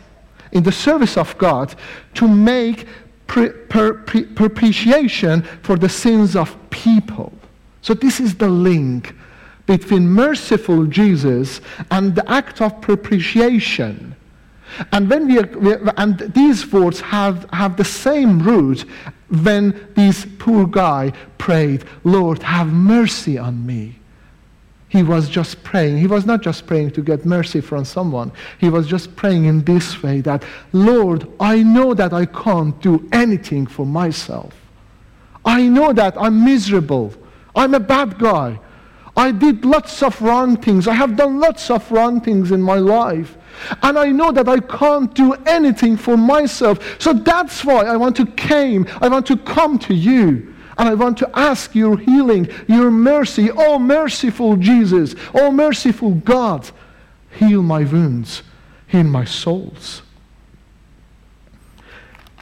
In 0.52 0.64
the 0.64 0.72
service 0.72 1.18
of 1.18 1.38
God, 1.38 1.76
to 2.16 2.28
make 2.28 2.88
pre- 3.28 3.50
per- 3.50 3.94
pre- 3.94 4.26
propitiation 4.26 5.42
for 5.64 5.78
the 5.78 5.90
sins 5.90 6.36
of 6.36 6.58
people. 6.70 7.34
So, 7.82 7.94
this 7.94 8.20
is 8.20 8.36
the 8.36 8.50
link 8.50 9.16
between 9.66 10.08
merciful 10.08 10.86
Jesus 10.86 11.62
and 11.92 12.16
the 12.16 12.30
act 12.30 12.62
of 12.62 12.82
propitiation 12.82 14.16
and, 14.92 15.10
when 15.10 15.28
we, 15.28 15.40
are, 15.40 15.94
and 15.98 16.20
these 16.34 16.72
words 16.72 17.00
have, 17.02 17.50
have 17.52 17.78
the 17.78 17.86
same 17.86 18.42
root 18.42 18.86
when 19.30 19.88
this 19.96 20.26
poor 20.40 20.68
guy 20.68 21.12
prayed, 21.38 21.86
Lord, 22.04 22.42
have 22.44 22.68
mercy 22.68 23.38
on 23.38 23.66
me. 23.66 23.96
He 24.88 25.04
was 25.04 25.28
just 25.28 25.64
praying. 25.64 25.98
He 25.98 26.08
was 26.08 26.26
not 26.26 26.42
just 26.42 26.68
praying 26.68 26.92
to 26.92 27.02
get 27.02 27.26
mercy 27.26 27.60
from 27.60 27.84
someone. 27.84 28.32
He 28.60 28.70
was 28.70 28.88
just 28.88 29.16
praying 29.16 29.46
in 29.46 29.64
this 29.64 30.02
way 30.02 30.22
that, 30.22 30.46
Lord, 30.72 31.28
I 31.40 31.64
know 31.64 31.94
that 31.94 32.14
I 32.14 32.26
can't 32.26 32.80
do 32.82 33.08
anything 33.12 33.68
for 33.68 33.86
myself. 33.86 34.54
I 35.44 35.68
know 35.68 35.92
that 35.94 36.16
I'm 36.18 36.46
miserable. 36.46 37.14
I'm 37.56 37.74
a 37.74 37.80
bad 37.80 38.18
guy. 38.18 38.60
I 39.18 39.32
did 39.32 39.66
lots 39.66 40.04
of 40.04 40.22
wrong 40.22 40.58
things. 40.58 40.88
I 40.88 40.94
have 40.94 41.16
done 41.16 41.40
lots 41.40 41.70
of 41.70 41.90
wrong 41.92 42.22
things 42.22 42.52
in 42.52 42.62
my 42.62 42.78
life. 42.78 43.38
And 43.82 43.98
I 43.98 44.12
know 44.12 44.32
that 44.32 44.48
I 44.48 44.60
can't 44.60 45.14
do 45.14 45.34
anything 45.46 45.98
for 45.98 46.18
myself. 46.18 47.02
So 47.02 47.14
that's 47.14 47.64
why 47.64 47.86
I 47.86 47.98
want 47.98 48.16
to 48.18 48.26
came. 48.26 48.88
I 49.02 49.08
want 49.08 49.26
to 49.28 49.38
come 49.38 49.80
to 49.80 49.94
you. 49.94 50.54
And 50.78 50.90
I 50.90 50.94
want 50.94 51.18
to 51.20 51.30
ask 51.38 51.74
your 51.74 51.98
healing, 51.98 52.50
your 52.68 52.92
mercy. 52.92 53.50
Oh, 53.52 53.80
merciful 53.80 54.58
Jesus. 54.58 55.16
Oh, 55.34 55.52
merciful 55.52 56.12
God. 56.12 56.70
Heal 57.32 57.64
my 57.64 57.84
wounds. 57.84 58.44
Heal 58.88 59.04
my 59.04 59.26
souls. 59.26 60.02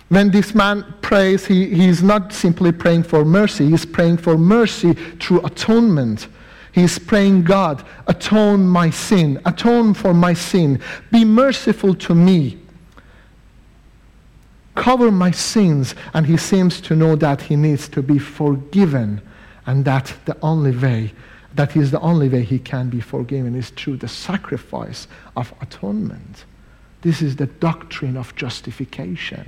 When 0.10 0.30
this 0.30 0.54
man 0.54 0.94
prays, 1.02 1.46
he, 1.48 1.74
he 1.74 1.88
is 1.88 2.04
not 2.04 2.34
simply 2.34 2.72
praying 2.72 3.04
for 3.04 3.26
mercy, 3.26 3.70
he's 3.70 3.86
praying 3.86 4.18
for 4.18 4.38
mercy 4.38 4.94
through 4.94 5.44
atonement. 5.44 6.28
He's 6.74 6.98
praying, 6.98 7.44
God, 7.44 7.86
atone 8.08 8.68
my 8.68 8.90
sin, 8.90 9.40
atone 9.46 9.94
for 9.94 10.12
my 10.14 10.34
sin, 10.34 10.82
be 11.12 11.24
merciful 11.24 11.94
to 11.96 12.16
me, 12.16 12.58
cover 14.74 15.12
my 15.12 15.30
sins. 15.30 15.94
And 16.16 16.26
he 16.26 16.36
seems 16.36 16.82
to 16.82 16.96
know 16.96 17.16
that 17.18 17.44
he 17.44 17.56
needs 17.56 17.88
to 17.90 18.02
be 18.02 18.18
forgiven, 18.18 19.22
and 19.68 19.86
that 19.86 20.16
the 20.26 20.36
only 20.42 20.76
way, 20.76 21.14
that 21.54 21.78
is 21.78 21.92
the 21.92 22.00
only 22.00 22.28
way 22.28 22.42
he 22.42 22.58
can 22.58 22.90
be 22.90 23.00
forgiven 23.00 23.54
is 23.54 23.70
through 23.70 23.98
the 23.98 24.08
sacrifice 24.08 25.08
of 25.38 25.54
atonement. 25.62 26.46
This 27.02 27.22
is 27.22 27.36
the 27.36 27.46
doctrine 27.46 28.18
of 28.18 28.36
justification. 28.36 29.48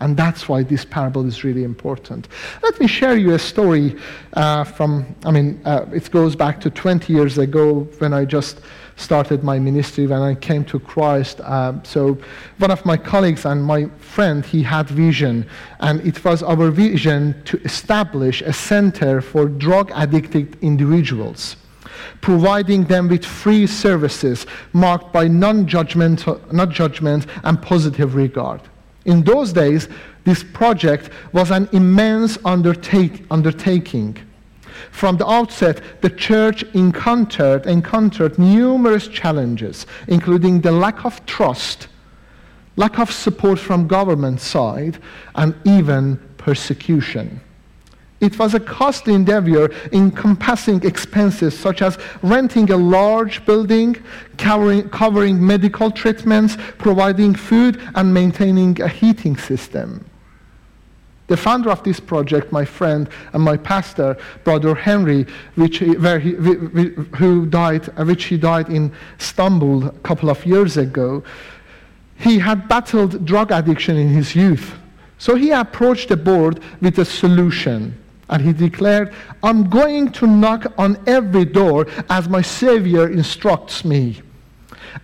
And 0.00 0.16
that's 0.16 0.48
why 0.48 0.62
this 0.62 0.84
parable 0.84 1.26
is 1.26 1.44
really 1.44 1.64
important. 1.64 2.28
Let 2.62 2.78
me 2.80 2.86
share 2.86 3.16
you 3.16 3.34
a 3.34 3.38
story 3.38 3.96
uh, 4.34 4.64
from, 4.64 5.14
I 5.24 5.30
mean, 5.30 5.60
uh, 5.64 5.86
it 5.92 6.10
goes 6.10 6.36
back 6.36 6.60
to 6.62 6.70
20 6.70 7.12
years 7.12 7.38
ago 7.38 7.88
when 7.98 8.12
I 8.12 8.24
just 8.24 8.60
started 8.96 9.42
my 9.42 9.58
ministry, 9.58 10.06
when 10.06 10.22
I 10.22 10.34
came 10.34 10.64
to 10.66 10.78
Christ. 10.78 11.40
Uh, 11.40 11.82
so 11.82 12.18
one 12.58 12.70
of 12.70 12.84
my 12.84 12.96
colleagues 12.96 13.44
and 13.44 13.62
my 13.62 13.86
friend, 13.98 14.44
he 14.44 14.62
had 14.62 14.88
vision. 14.88 15.46
And 15.80 16.00
it 16.06 16.24
was 16.24 16.42
our 16.42 16.70
vision 16.70 17.42
to 17.46 17.60
establish 17.62 18.42
a 18.42 18.52
center 18.52 19.20
for 19.20 19.46
drug 19.46 19.90
addicted 19.94 20.56
individuals 20.62 21.56
providing 22.20 22.84
them 22.84 23.08
with 23.08 23.24
free 23.24 23.66
services 23.66 24.46
marked 24.72 25.12
by 25.12 25.28
non-judgment, 25.28 26.26
not 26.52 26.68
judgment 26.70 27.26
and 27.44 27.60
positive 27.62 28.14
regard. 28.14 28.60
In 29.04 29.22
those 29.22 29.52
days, 29.52 29.88
this 30.24 30.42
project 30.42 31.10
was 31.32 31.50
an 31.50 31.68
immense 31.72 32.38
undertake, 32.44 33.24
undertaking. 33.30 34.16
From 34.90 35.16
the 35.16 35.26
outset, 35.28 35.80
the 36.00 36.10
church 36.10 36.62
encountered, 36.74 37.66
encountered 37.66 38.38
numerous 38.38 39.08
challenges, 39.08 39.86
including 40.08 40.60
the 40.60 40.72
lack 40.72 41.04
of 41.04 41.24
trust, 41.26 41.88
lack 42.76 42.98
of 42.98 43.10
support 43.10 43.58
from 43.58 43.86
government 43.86 44.40
side, 44.40 44.98
and 45.34 45.54
even 45.64 46.16
persecution. 46.38 47.40
It 48.24 48.38
was 48.38 48.54
a 48.54 48.60
costly 48.60 49.12
endeavor 49.12 49.70
encompassing 49.92 50.82
expenses 50.82 51.58
such 51.58 51.82
as 51.82 51.98
renting 52.22 52.70
a 52.70 52.76
large 52.76 53.44
building, 53.44 54.02
covering, 54.38 54.88
covering 54.88 55.46
medical 55.46 55.90
treatments, 55.90 56.56
providing 56.78 57.34
food, 57.34 57.78
and 57.94 58.14
maintaining 58.14 58.80
a 58.80 58.88
heating 58.88 59.36
system. 59.36 60.06
The 61.26 61.36
founder 61.36 61.70
of 61.70 61.82
this 61.82 62.00
project, 62.00 62.50
my 62.50 62.64
friend 62.64 63.10
and 63.34 63.42
my 63.42 63.58
pastor, 63.58 64.16
Brother 64.42 64.74
Henry, 64.74 65.26
which 65.56 65.78
he, 65.78 65.94
where 65.98 66.18
he, 66.18 66.30
who 67.16 67.44
died, 67.44 67.90
uh, 67.98 68.04
which 68.04 68.24
he 68.24 68.38
died 68.38 68.70
in 68.70 68.90
Istanbul 69.20 69.88
a 69.88 69.92
couple 70.02 70.30
of 70.30 70.46
years 70.46 70.78
ago, 70.78 71.22
he 72.16 72.38
had 72.38 72.68
battled 72.68 73.26
drug 73.26 73.52
addiction 73.52 73.98
in 73.98 74.08
his 74.08 74.34
youth. 74.34 74.76
So 75.18 75.34
he 75.34 75.50
approached 75.50 76.08
the 76.08 76.16
board 76.16 76.60
with 76.80 76.98
a 76.98 77.04
solution. 77.04 77.98
And 78.28 78.42
he 78.42 78.52
declared, 78.52 79.12
I'm 79.42 79.68
going 79.68 80.12
to 80.12 80.26
knock 80.26 80.72
on 80.78 80.98
every 81.06 81.44
door 81.44 81.86
as 82.08 82.28
my 82.28 82.42
Savior 82.42 83.10
instructs 83.10 83.84
me. 83.84 84.22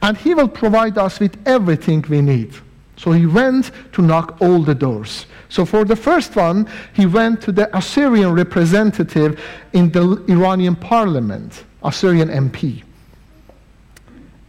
And 0.03 0.17
he 0.17 0.35
will 0.35 0.49
provide 0.49 0.99
us 0.99 1.21
with 1.21 1.37
everything 1.47 2.05
we 2.09 2.21
need. 2.21 2.55
So 2.97 3.13
he 3.13 3.27
went 3.27 3.71
to 3.93 4.03
knock 4.03 4.37
all 4.41 4.63
the 4.63 4.75
doors. 4.75 5.27
So 5.49 5.65
for 5.65 5.85
the 5.85 5.97
first 5.97 6.37
one, 6.37 6.69
he 6.93 7.07
went 7.07 7.41
to 7.43 7.53
the 7.53 7.75
Assyrian 7.77 8.33
representative 8.35 9.41
in 9.73 9.91
the 9.91 10.23
Iranian 10.29 10.77
parliament, 10.77 11.65
Assyrian 11.83 12.29
MP. 12.29 12.83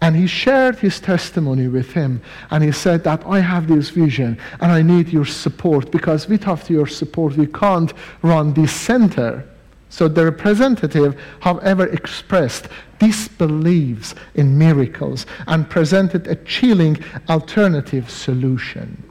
And 0.01 0.15
he 0.15 0.25
shared 0.25 0.79
his 0.79 0.99
testimony 0.99 1.67
with 1.67 1.91
him. 1.91 2.21
And 2.49 2.63
he 2.63 2.71
said 2.71 3.03
that 3.03 3.23
I 3.25 3.39
have 3.39 3.67
this 3.67 3.89
vision 3.89 4.39
and 4.59 4.71
I 4.71 4.81
need 4.81 5.09
your 5.09 5.25
support 5.25 5.91
because 5.91 6.27
without 6.27 6.69
your 6.69 6.87
support, 6.87 7.37
we 7.37 7.45
can't 7.45 7.93
run 8.23 8.53
this 8.53 8.73
center. 8.73 9.47
So 9.89 10.07
the 10.07 10.25
representative, 10.25 11.21
however, 11.41 11.85
expressed 11.87 12.67
disbelieves 12.97 14.15
in 14.35 14.57
miracles 14.57 15.25
and 15.47 15.69
presented 15.69 16.27
a 16.27 16.35
chilling 16.35 16.97
alternative 17.29 18.09
solution. 18.09 19.03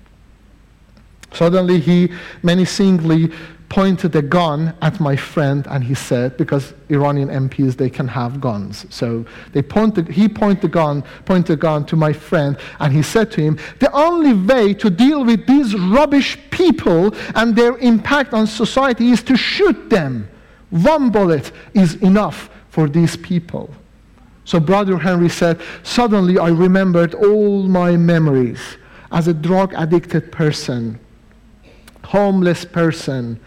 Suddenly 1.32 1.80
he 1.80 2.12
menacingly 2.42 3.30
pointed 3.70 4.16
a 4.16 4.20
gun 4.20 4.74
at 4.82 4.98
my 4.98 5.14
friend 5.14 5.64
and 5.70 5.84
he 5.84 5.94
said, 5.94 6.36
because 6.36 6.74
Iranian 6.90 7.28
MPs, 7.28 7.76
they 7.76 7.88
can 7.88 8.08
have 8.08 8.40
guns. 8.40 8.84
So 8.90 9.24
they 9.52 9.62
pointed, 9.62 10.08
he 10.08 10.28
pointed 10.28 10.64
a 10.64 10.68
gun, 10.68 11.04
pointed 11.24 11.52
a 11.52 11.56
gun 11.56 11.86
to 11.86 11.96
my 11.96 12.12
friend 12.12 12.58
and 12.80 12.92
he 12.92 13.02
said 13.02 13.30
to 13.30 13.40
him, 13.40 13.58
the 13.78 13.90
only 13.92 14.32
way 14.32 14.74
to 14.74 14.90
deal 14.90 15.24
with 15.24 15.46
these 15.46 15.76
rubbish 15.76 16.36
people 16.50 17.14
and 17.36 17.54
their 17.54 17.78
impact 17.78 18.34
on 18.34 18.48
society 18.48 19.12
is 19.12 19.22
to 19.22 19.36
shoot 19.36 19.88
them. 19.88 20.28
One 20.70 21.10
bullet 21.10 21.52
is 21.72 21.94
enough 22.02 22.50
for 22.70 22.88
these 22.88 23.16
people. 23.16 23.72
So 24.44 24.58
Brother 24.58 24.98
Henry 24.98 25.28
said, 25.28 25.60
suddenly 25.84 26.38
I 26.38 26.48
remembered 26.48 27.14
all 27.14 27.62
my 27.62 27.96
memories 27.96 28.60
as 29.12 29.28
a 29.28 29.34
drug 29.34 29.72
addicted 29.76 30.32
person 30.32 30.98
homeless 32.04 32.64
person, 32.64 33.40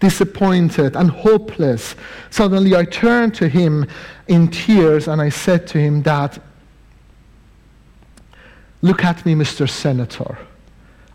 disappointed 0.00 0.96
and 0.96 1.10
hopeless. 1.10 1.94
Suddenly 2.30 2.74
I 2.74 2.84
turned 2.84 3.34
to 3.36 3.48
him 3.48 3.86
in 4.28 4.48
tears 4.48 5.08
and 5.08 5.20
I 5.20 5.28
said 5.28 5.66
to 5.68 5.78
him 5.78 6.02
that, 6.02 6.38
Look 8.82 9.04
at 9.04 9.26
me, 9.26 9.34
Mr. 9.34 9.68
Senator. 9.68 10.38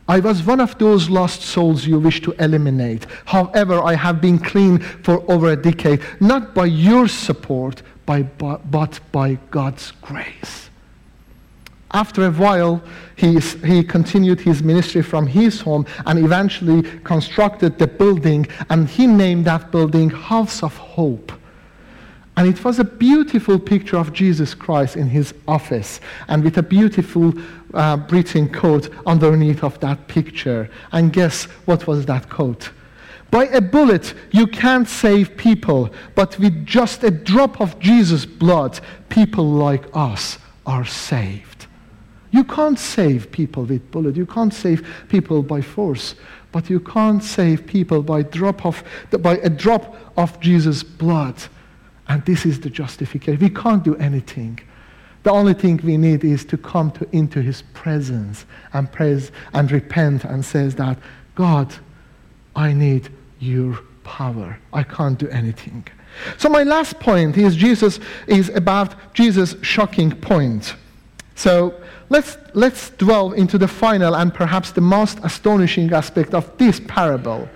I 0.08 0.20
was 0.20 0.44
one 0.44 0.60
of 0.60 0.78
those 0.78 1.10
lost 1.10 1.42
souls 1.42 1.88
you 1.88 2.00
wish 2.00 2.22
to 2.22 2.32
eliminate. 2.34 3.08
However, 3.26 3.82
I 3.82 3.96
have 3.96 4.22
been 4.22 4.38
clean 4.38 4.78
for 4.78 5.30
over 5.32 5.52
a 5.52 5.56
decade, 5.56 6.02
not 6.20 6.54
by 6.54 6.66
your 6.66 7.08
support, 7.08 7.82
by, 8.06 8.22
but 8.22 9.00
by 9.12 9.36
God's 9.50 9.92
grace. 10.04 10.70
After 11.92 12.26
a 12.26 12.32
while, 12.32 12.82
he, 13.16 13.40
he 13.40 13.84
continued 13.84 14.42
his 14.42 14.62
ministry 14.64 15.02
from 15.02 15.28
his 15.28 15.62
home 15.62 15.86
and 16.06 16.20
eventually 16.20 16.82
constructed 17.04 17.78
the 17.78 17.88
building, 17.88 18.48
and 18.70 18.90
he 18.90 19.08
named 19.08 19.46
that 19.46 19.72
building 19.72 20.10
House 20.10 20.64
of 20.64 20.76
Hope. 20.76 21.32
And 22.38 22.50
it 22.50 22.66
was 22.66 22.80
a 22.80 22.84
beautiful 22.84 23.58
picture 23.58 23.98
of 23.98 24.12
Jesus 24.12 24.54
Christ 24.54 24.98
in 24.98 25.08
his 25.08 25.34
office, 25.48 26.02
and 26.28 26.44
with 26.44 26.58
a 26.58 26.64
beautiful 26.64 27.34
uh, 27.74 27.98
coat 28.52 28.90
underneath 29.06 29.64
of 29.64 29.80
that 29.80 30.08
picture. 30.08 30.70
And 30.92 31.14
guess 31.14 31.46
what 31.66 31.88
was 31.88 32.06
that 32.08 32.30
coat? 32.30 32.72
By 33.32 33.46
a 33.46 33.62
bullet, 33.62 34.14
you 34.32 34.48
can't 34.48 34.88
save 34.88 35.38
people, 35.38 35.90
but 36.14 36.38
with 36.40 36.66
just 36.66 37.04
a 37.04 37.12
drop 37.12 37.62
of 37.62 37.80
Jesus' 37.80 38.26
blood, 38.26 38.80
people 39.08 39.50
like 39.50 39.86
us 39.94 40.38
are 40.66 40.86
saved. 40.86 41.55
You 42.32 42.44
can't 42.44 42.78
save 42.78 43.32
people 43.32 43.64
with 43.64 43.90
bullet. 43.92 44.16
You 44.16 44.26
can't 44.26 44.54
save 44.54 44.86
people 45.10 45.44
by 45.44 45.62
force. 45.62 46.16
But 46.52 46.70
you 46.70 46.80
can't 46.80 47.24
save 47.24 47.68
people 47.68 48.02
by, 48.02 48.24
drop 48.24 48.66
of, 48.66 48.84
by 49.20 49.38
a 49.38 49.50
drop 49.50 49.96
of 50.18 50.40
Jesus' 50.40 50.84
blood. 50.84 51.36
And 52.08 52.24
this 52.26 52.46
is 52.46 52.60
the 52.60 52.70
justification. 52.70 53.40
We 53.40 53.50
can't 53.50 53.84
do 53.84 53.96
anything. 53.98 54.60
The 55.24 55.32
only 55.32 55.56
thing 55.56 55.80
we 55.84 55.98
need 55.98 56.24
is 56.24 56.46
to 56.46 56.58
come 56.58 56.92
to, 56.92 57.08
into 57.12 57.42
his 57.42 57.64
presence 57.74 58.46
and 58.74 58.92
praise 58.92 59.32
and 59.54 59.72
repent 59.72 60.24
and 60.24 60.46
says 60.46 60.76
that, 60.76 61.00
God, 61.34 61.74
I 62.56 62.74
need 62.74 63.10
your 63.40 63.80
power. 64.04 64.60
I 64.72 64.84
can't 64.84 65.18
do 65.18 65.28
anything. 65.30 65.88
So 66.38 66.48
my 66.48 66.64
last 66.64 67.00
point 67.00 67.38
is 67.38 67.56
Jesus 67.56 68.00
is 68.28 68.50
about 68.50 69.14
Jesus' 69.14 69.56
shocking 69.62 70.12
point. 70.12 70.76
So 71.36 71.74
let's, 72.10 72.38
let's 72.54 72.90
dwell 72.92 73.32
into 73.34 73.58
the 73.58 73.68
final 73.68 74.16
and 74.16 74.34
perhaps 74.34 74.72
the 74.72 74.82
most 74.82 75.20
astonishing 75.24 75.92
aspect 75.94 76.34
of 76.34 76.58
this 76.58 76.80
parable. 76.88 77.48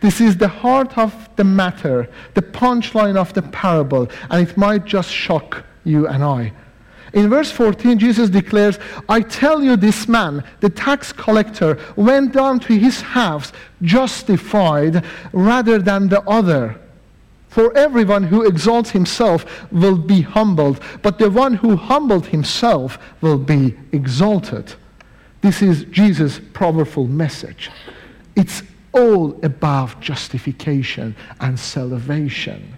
This 0.00 0.20
is 0.20 0.36
the 0.36 0.48
heart 0.48 0.96
of 0.98 1.14
the 1.36 1.44
matter, 1.44 2.08
the 2.34 2.42
punchline 2.42 3.16
of 3.16 3.32
the 3.32 3.42
parable, 3.42 4.08
and 4.30 4.46
it 4.46 4.56
might 4.56 4.84
just 4.84 5.10
shock 5.10 5.64
you 5.84 6.06
and 6.06 6.22
I. 6.22 6.52
In 7.12 7.30
verse 7.30 7.50
14, 7.50 7.98
Jesus 7.98 8.28
declares, 8.28 8.78
I 9.08 9.22
tell 9.22 9.62
you, 9.62 9.76
this 9.76 10.06
man, 10.06 10.44
the 10.60 10.68
tax 10.68 11.12
collector, 11.12 11.78
went 11.96 12.32
down 12.32 12.60
to 12.60 12.78
his 12.78 13.00
house 13.00 13.52
justified 13.80 15.04
rather 15.32 15.78
than 15.78 16.08
the 16.08 16.20
other. 16.22 16.78
For 17.56 17.74
everyone 17.74 18.24
who 18.24 18.42
exalts 18.46 18.90
himself 18.90 19.46
will 19.72 19.96
be 19.96 20.20
humbled, 20.20 20.78
but 21.00 21.18
the 21.18 21.30
one 21.30 21.54
who 21.54 21.74
humbled 21.74 22.26
himself 22.26 22.98
will 23.22 23.38
be 23.38 23.74
exalted. 23.92 24.74
This 25.40 25.62
is 25.62 25.84
Jesus' 25.84 26.38
powerful 26.52 27.06
message. 27.06 27.70
It's 28.36 28.62
all 28.92 29.42
about 29.42 30.02
justification 30.02 31.16
and 31.40 31.58
salvation. 31.58 32.76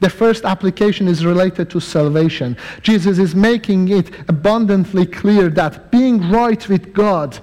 The 0.00 0.10
first 0.10 0.44
application 0.44 1.08
is 1.08 1.24
related 1.24 1.70
to 1.70 1.80
salvation. 1.80 2.58
Jesus 2.82 3.18
is 3.18 3.34
making 3.34 3.88
it 3.88 4.10
abundantly 4.28 5.06
clear 5.06 5.48
that 5.48 5.90
being 5.90 6.30
right 6.30 6.68
with 6.68 6.92
God, 6.92 7.38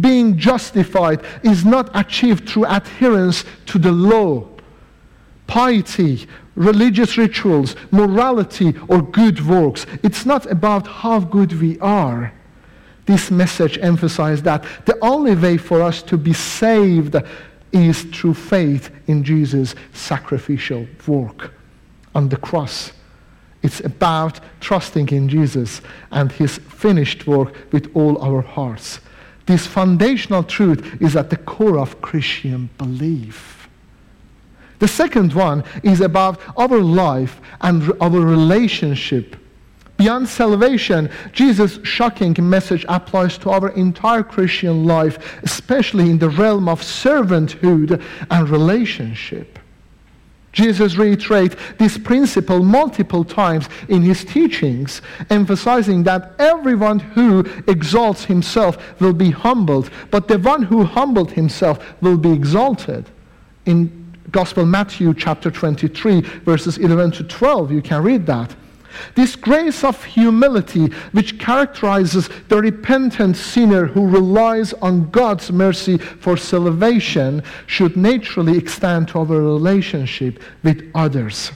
being 0.00 0.36
justified, 0.36 1.24
is 1.44 1.64
not 1.64 1.88
achieved 1.94 2.48
through 2.48 2.64
adherence 2.64 3.44
to 3.66 3.78
the 3.78 3.92
law, 3.92 4.48
piety, 5.46 6.26
religious 6.54 7.16
rituals, 7.16 7.76
morality, 7.90 8.74
or 8.88 9.02
good 9.02 9.46
works. 9.46 9.86
It's 10.02 10.26
not 10.26 10.50
about 10.50 10.86
how 10.86 11.20
good 11.20 11.60
we 11.60 11.78
are. 11.80 12.32
This 13.06 13.30
message 13.30 13.78
emphasizes 13.78 14.42
that 14.42 14.64
the 14.84 14.98
only 15.00 15.36
way 15.36 15.56
for 15.56 15.80
us 15.82 16.02
to 16.02 16.16
be 16.16 16.32
saved 16.32 17.16
is 17.72 18.02
through 18.02 18.34
faith 18.34 18.90
in 19.06 19.22
Jesus' 19.22 19.74
sacrificial 19.92 20.86
work 21.06 21.52
on 22.14 22.28
the 22.28 22.36
cross. 22.36 22.92
It's 23.62 23.80
about 23.80 24.40
trusting 24.60 25.08
in 25.10 25.28
Jesus 25.28 25.80
and 26.10 26.32
his 26.32 26.58
finished 26.58 27.26
work 27.26 27.54
with 27.72 27.90
all 27.94 28.20
our 28.22 28.40
hearts. 28.40 29.00
This 29.46 29.66
foundational 29.66 30.42
truth 30.42 31.00
is 31.00 31.14
at 31.16 31.30
the 31.30 31.36
core 31.36 31.78
of 31.78 32.00
Christian 32.00 32.70
belief. 32.78 33.55
The 34.78 34.88
second 34.88 35.32
one 35.32 35.64
is 35.82 36.00
about 36.00 36.40
our 36.56 36.78
life 36.80 37.40
and 37.60 37.92
our 38.00 38.10
relationship. 38.10 39.36
Beyond 39.96 40.28
salvation, 40.28 41.08
Jesus' 41.32 41.78
shocking 41.82 42.36
message 42.38 42.84
applies 42.88 43.38
to 43.38 43.50
our 43.50 43.70
entire 43.70 44.22
Christian 44.22 44.84
life, 44.84 45.40
especially 45.42 46.10
in 46.10 46.18
the 46.18 46.28
realm 46.28 46.68
of 46.68 46.82
servanthood 46.82 48.02
and 48.30 48.48
relationship. 48.48 49.58
Jesus 50.52 50.96
reiterates 50.96 51.54
this 51.78 51.98
principle 51.98 52.62
multiple 52.62 53.24
times 53.24 53.68
in 53.88 54.00
his 54.02 54.24
teachings, 54.24 55.02
emphasizing 55.28 56.02
that 56.04 56.32
everyone 56.38 56.98
who 56.98 57.40
exalts 57.66 58.24
himself 58.24 58.78
will 58.98 59.12
be 59.12 59.30
humbled, 59.30 59.90
but 60.10 60.28
the 60.28 60.38
one 60.38 60.62
who 60.62 60.84
humbled 60.84 61.32
himself 61.32 61.78
will 62.00 62.16
be 62.16 62.32
exalted. 62.32 63.04
In 63.66 64.05
Gospel 64.36 64.66
Matthew 64.66 65.14
chapter 65.14 65.50
23, 65.50 66.20
verses 66.20 66.76
11 66.76 67.12
to 67.12 67.24
12, 67.24 67.72
you 67.72 67.80
can 67.80 68.02
read 68.02 68.26
that. 68.26 68.54
This 69.14 69.34
grace 69.34 69.82
of 69.82 70.04
humility, 70.04 70.88
which 71.12 71.38
characterizes 71.38 72.28
the 72.48 72.60
repentant 72.60 73.38
sinner 73.38 73.86
who 73.86 74.06
relies 74.06 74.74
on 74.74 75.10
God's 75.10 75.50
mercy 75.50 75.96
for 75.96 76.36
salvation, 76.36 77.42
should 77.66 77.96
naturally 77.96 78.58
extend 78.58 79.08
to 79.08 79.20
our 79.20 79.24
relationship 79.24 80.42
with 80.62 80.90
others. 80.94 81.52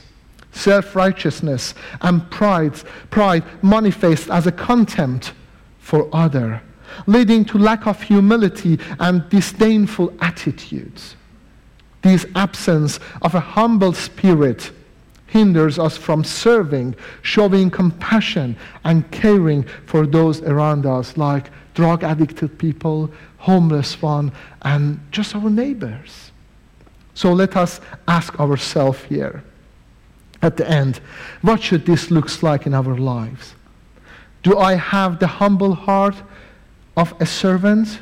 Self 0.53 0.97
righteousness 0.97 1.75
and 2.01 2.31
pride, 2.31 2.77
pride 3.11 3.45
manifest 3.63 4.31
as 4.31 4.47
a 4.47 4.53
contempt 4.53 5.35
for 5.81 6.09
other, 6.15 6.63
leading 7.07 7.45
to 7.45 7.59
lack 7.59 7.87
of 7.87 8.01
humility 8.01 8.79
and 8.99 9.29
disdainful 9.29 10.15
attitudes. 10.23 11.17
This 12.03 12.27
absence 12.35 12.99
of 13.23 13.35
a 13.35 13.41
humble 13.41 13.93
spirit 13.93 14.71
hinders 15.27 15.79
us 15.79 15.97
from 15.97 16.25
serving, 16.25 16.97
showing 17.23 17.71
compassion, 17.71 18.57
and 18.85 19.09
caring 19.11 19.63
for 19.87 20.07
those 20.07 20.43
around 20.43 20.87
us, 20.87 21.17
like 21.17 21.51
drug 21.75 22.03
addicted 22.03 22.59
people, 22.59 23.11
homeless 23.39 24.03
one, 24.03 24.33
and 24.63 25.01
just 25.13 25.35
our 25.37 25.49
neighbors. 25.49 26.33
So 27.15 27.33
let 27.33 27.57
us 27.57 27.81
ask 28.09 28.39
ourselves 28.41 29.03
here 29.05 29.45
at 30.43 30.57
the 30.57 30.69
end, 30.69 31.01
what 31.43 31.63
should 31.63 31.85
this 31.85 32.11
look 32.11 32.43
like 32.43 32.67
in 32.67 32.75
our 32.75 32.97
lives? 32.97 33.55
Do 34.43 34.59
I 34.59 34.75
have 34.75 35.19
the 35.19 35.27
humble 35.27 35.75
heart 35.75 36.17
of 36.97 37.15
a 37.21 37.27
servant? 37.27 38.01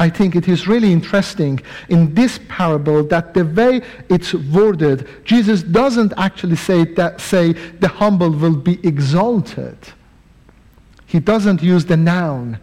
I 0.00 0.08
think 0.08 0.34
it 0.34 0.48
is 0.48 0.66
really 0.66 0.92
interesting 0.94 1.60
in 1.90 2.14
this 2.14 2.40
parable 2.48 3.04
that 3.04 3.34
the 3.34 3.44
way 3.44 3.82
it's 4.08 4.32
worded, 4.32 5.06
Jesus 5.24 5.62
doesn't 5.62 6.14
actually 6.16 6.56
say 6.56 6.84
that 6.94 7.20
say 7.20 7.52
the 7.52 7.88
humble 7.88 8.30
will 8.30 8.56
be 8.56 8.80
exalted. 8.82 9.76
He 11.04 11.20
doesn't 11.20 11.62
use 11.62 11.84
the 11.84 11.98
noun. 11.98 12.58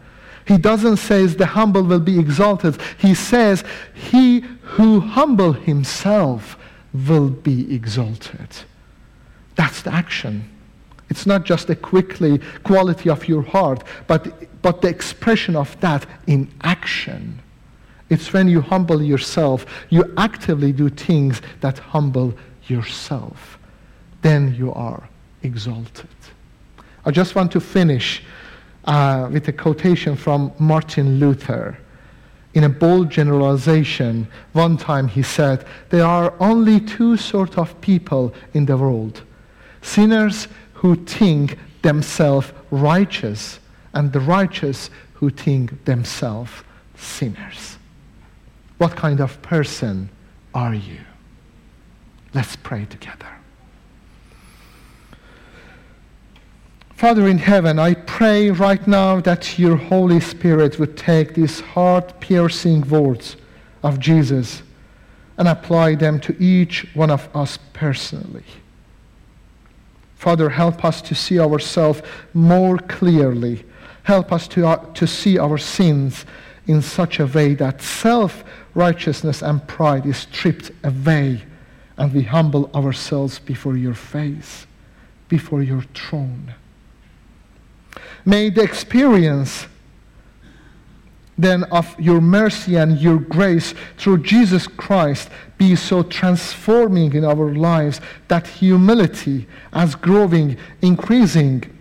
He 0.47 0.57
doesn't 0.57 0.97
say 0.97 1.27
the 1.27 1.45
humble 1.45 1.83
will 1.83 1.99
be 1.99 2.17
exalted. 2.17 2.81
He 2.97 3.13
says 3.13 3.63
he 3.93 4.39
who 4.61 4.99
humble 4.99 5.53
himself 5.53 6.57
will 6.91 7.29
be 7.29 7.71
exalted. 7.75 8.49
That's 9.55 9.83
the 9.83 9.93
action. 9.93 10.49
It's 11.09 11.27
not 11.27 11.45
just 11.45 11.69
a 11.69 11.75
quickly 11.75 12.41
quality 12.63 13.11
of 13.11 13.27
your 13.27 13.43
heart, 13.43 13.83
but, 14.07 14.56
but 14.67 14.81
the 14.81 14.89
expression 14.89 15.55
of 15.55 15.79
that 15.79 16.05
in 16.27 16.45
action. 16.59 17.39
It's 18.09 18.33
when 18.33 18.49
you 18.49 18.59
humble 18.59 19.01
yourself, 19.01 19.65
you 19.89 20.13
actively 20.17 20.73
do 20.73 20.89
things 20.89 21.41
that 21.61 21.79
humble 21.79 22.33
yourself. 22.67 23.57
Then 24.23 24.53
you 24.55 24.73
are 24.73 25.07
exalted. 25.41 26.17
I 27.05 27.11
just 27.11 27.33
want 27.33 27.49
to 27.53 27.61
finish 27.61 28.21
uh, 28.83 29.29
with 29.31 29.47
a 29.47 29.53
quotation 29.53 30.17
from 30.17 30.51
Martin 30.59 31.17
Luther. 31.17 31.79
In 32.53 32.65
a 32.65 32.69
bold 32.69 33.09
generalization, 33.09 34.27
one 34.51 34.75
time 34.75 35.07
he 35.07 35.23
said, 35.23 35.65
There 35.91 36.03
are 36.05 36.33
only 36.41 36.81
two 36.81 37.15
sort 37.15 37.57
of 37.57 37.79
people 37.79 38.33
in 38.53 38.65
the 38.65 38.75
world 38.75 39.21
sinners 39.81 40.49
who 40.73 40.97
think 41.05 41.57
themselves 41.83 42.51
righteous, 42.69 43.59
and 43.97 44.13
the 44.13 44.19
righteous 44.19 44.91
who 45.15 45.31
think 45.31 45.85
themselves 45.85 46.51
sinners. 46.95 47.77
What 48.77 48.95
kind 48.95 49.19
of 49.19 49.41
person 49.41 50.09
are 50.53 50.75
you? 50.75 50.99
Let's 52.31 52.55
pray 52.57 52.85
together. 52.85 53.25
Father 56.93 57.27
in 57.27 57.39
heaven, 57.39 57.79
I 57.79 57.95
pray 57.95 58.51
right 58.51 58.87
now 58.87 59.19
that 59.21 59.57
your 59.57 59.77
Holy 59.77 60.19
Spirit 60.19 60.77
would 60.77 60.95
take 60.95 61.33
these 61.33 61.59
heart 61.59 62.19
piercing 62.19 62.87
words 62.87 63.35
of 63.81 63.99
Jesus 63.99 64.61
and 65.39 65.47
apply 65.47 65.95
them 65.95 66.19
to 66.19 66.35
each 66.39 66.85
one 66.93 67.09
of 67.09 67.35
us 67.35 67.57
personally. 67.73 68.43
Father, 70.17 70.49
help 70.49 70.85
us 70.85 71.01
to 71.01 71.15
see 71.15 71.39
ourselves 71.39 72.03
more 72.35 72.77
clearly. 72.77 73.63
Help 74.07 74.31
us 74.31 74.47
to, 74.47 74.65
uh, 74.65 74.77
to 74.93 75.05
see 75.05 75.37
our 75.37 75.57
sins 75.57 76.25
in 76.65 76.81
such 76.81 77.19
a 77.19 77.25
way 77.27 77.53
that 77.55 77.81
self 77.81 78.45
righteousness 78.73 79.41
and 79.41 79.67
pride 79.67 80.05
is 80.05 80.19
stripped 80.19 80.71
away 80.81 81.43
and 81.97 82.13
we 82.13 82.21
humble 82.21 82.71
ourselves 82.73 83.37
before 83.37 83.75
your 83.75 83.93
face, 83.93 84.65
before 85.27 85.61
your 85.61 85.81
throne. 85.93 86.55
May 88.23 88.49
the 88.49 88.63
experience 88.63 89.67
then 91.37 91.65
of 91.65 91.93
your 91.99 92.21
mercy 92.21 92.77
and 92.77 92.97
your 92.97 93.19
grace 93.19 93.73
through 93.97 94.19
Jesus 94.19 94.67
Christ 94.67 95.29
be 95.57 95.75
so 95.75 96.01
transforming 96.01 97.13
in 97.13 97.25
our 97.25 97.53
lives 97.53 97.99
that 98.29 98.47
humility, 98.47 99.47
as 99.73 99.95
growing, 99.95 100.55
increasing 100.81 101.76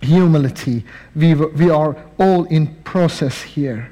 humility, 0.00 0.84
we, 1.14 1.34
we 1.34 1.70
are 1.70 1.96
all 2.18 2.44
in 2.44 2.74
process 2.84 3.42
here. 3.42 3.90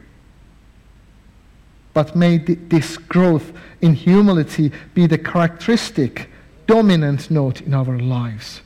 But 1.94 2.14
may 2.14 2.38
this 2.38 2.96
growth 2.96 3.52
in 3.80 3.94
humility 3.94 4.70
be 4.94 5.06
the 5.06 5.18
characteristic, 5.18 6.28
dominant 6.66 7.30
note 7.30 7.62
in 7.62 7.74
our 7.74 7.98
lives, 7.98 8.60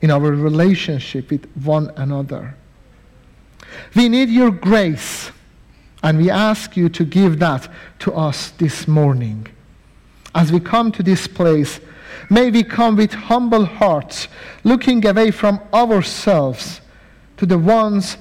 in 0.00 0.10
our 0.10 0.20
relationship 0.20 1.30
with 1.30 1.46
one 1.62 1.90
another. 1.96 2.54
We 3.94 4.08
need 4.08 4.30
your 4.30 4.50
grace, 4.50 5.30
and 6.02 6.18
we 6.18 6.30
ask 6.30 6.76
you 6.76 6.88
to 6.88 7.04
give 7.04 7.38
that 7.40 7.68
to 8.00 8.12
us 8.14 8.50
this 8.52 8.88
morning. 8.88 9.46
As 10.34 10.50
we 10.50 10.60
come 10.60 10.90
to 10.92 11.02
this 11.02 11.26
place, 11.26 11.80
may 12.28 12.50
we 12.50 12.62
come 12.62 12.96
with 12.96 13.12
humble 13.12 13.64
hearts, 13.64 14.28
looking 14.64 15.04
away 15.06 15.30
from 15.30 15.60
ourselves 15.72 16.80
to 17.36 17.46
the 17.46 17.58
once 17.58 18.16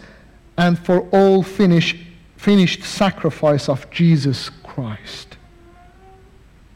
and 0.57 0.77
for 0.77 1.01
all 1.09 1.43
finished, 1.43 1.97
finished 2.37 2.83
sacrifice 2.83 3.67
of 3.67 3.89
Jesus 3.91 4.49
Christ. 4.63 5.37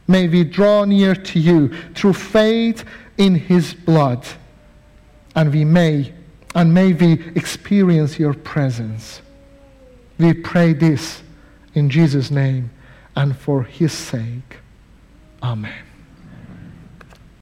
May 0.07 0.27
we 0.27 0.43
draw 0.43 0.83
near 0.85 1.15
to 1.15 1.39
you 1.39 1.69
through 1.93 2.13
faith 2.13 2.83
in 3.17 3.35
his 3.35 3.73
blood, 3.73 4.25
and 5.35 5.53
we 5.53 5.63
may 5.63 6.13
and 6.55 6.73
may 6.73 6.93
we 6.93 7.13
experience 7.35 8.19
your 8.19 8.33
presence. 8.33 9.21
We 10.19 10.33
pray 10.33 10.73
this 10.73 11.23
in 11.73 11.89
Jesus' 11.89 12.29
name. 12.29 12.69
and 13.15 13.37
for 13.37 13.63
his 13.63 13.93
sake. 13.93 14.57
Amen. 15.41 15.92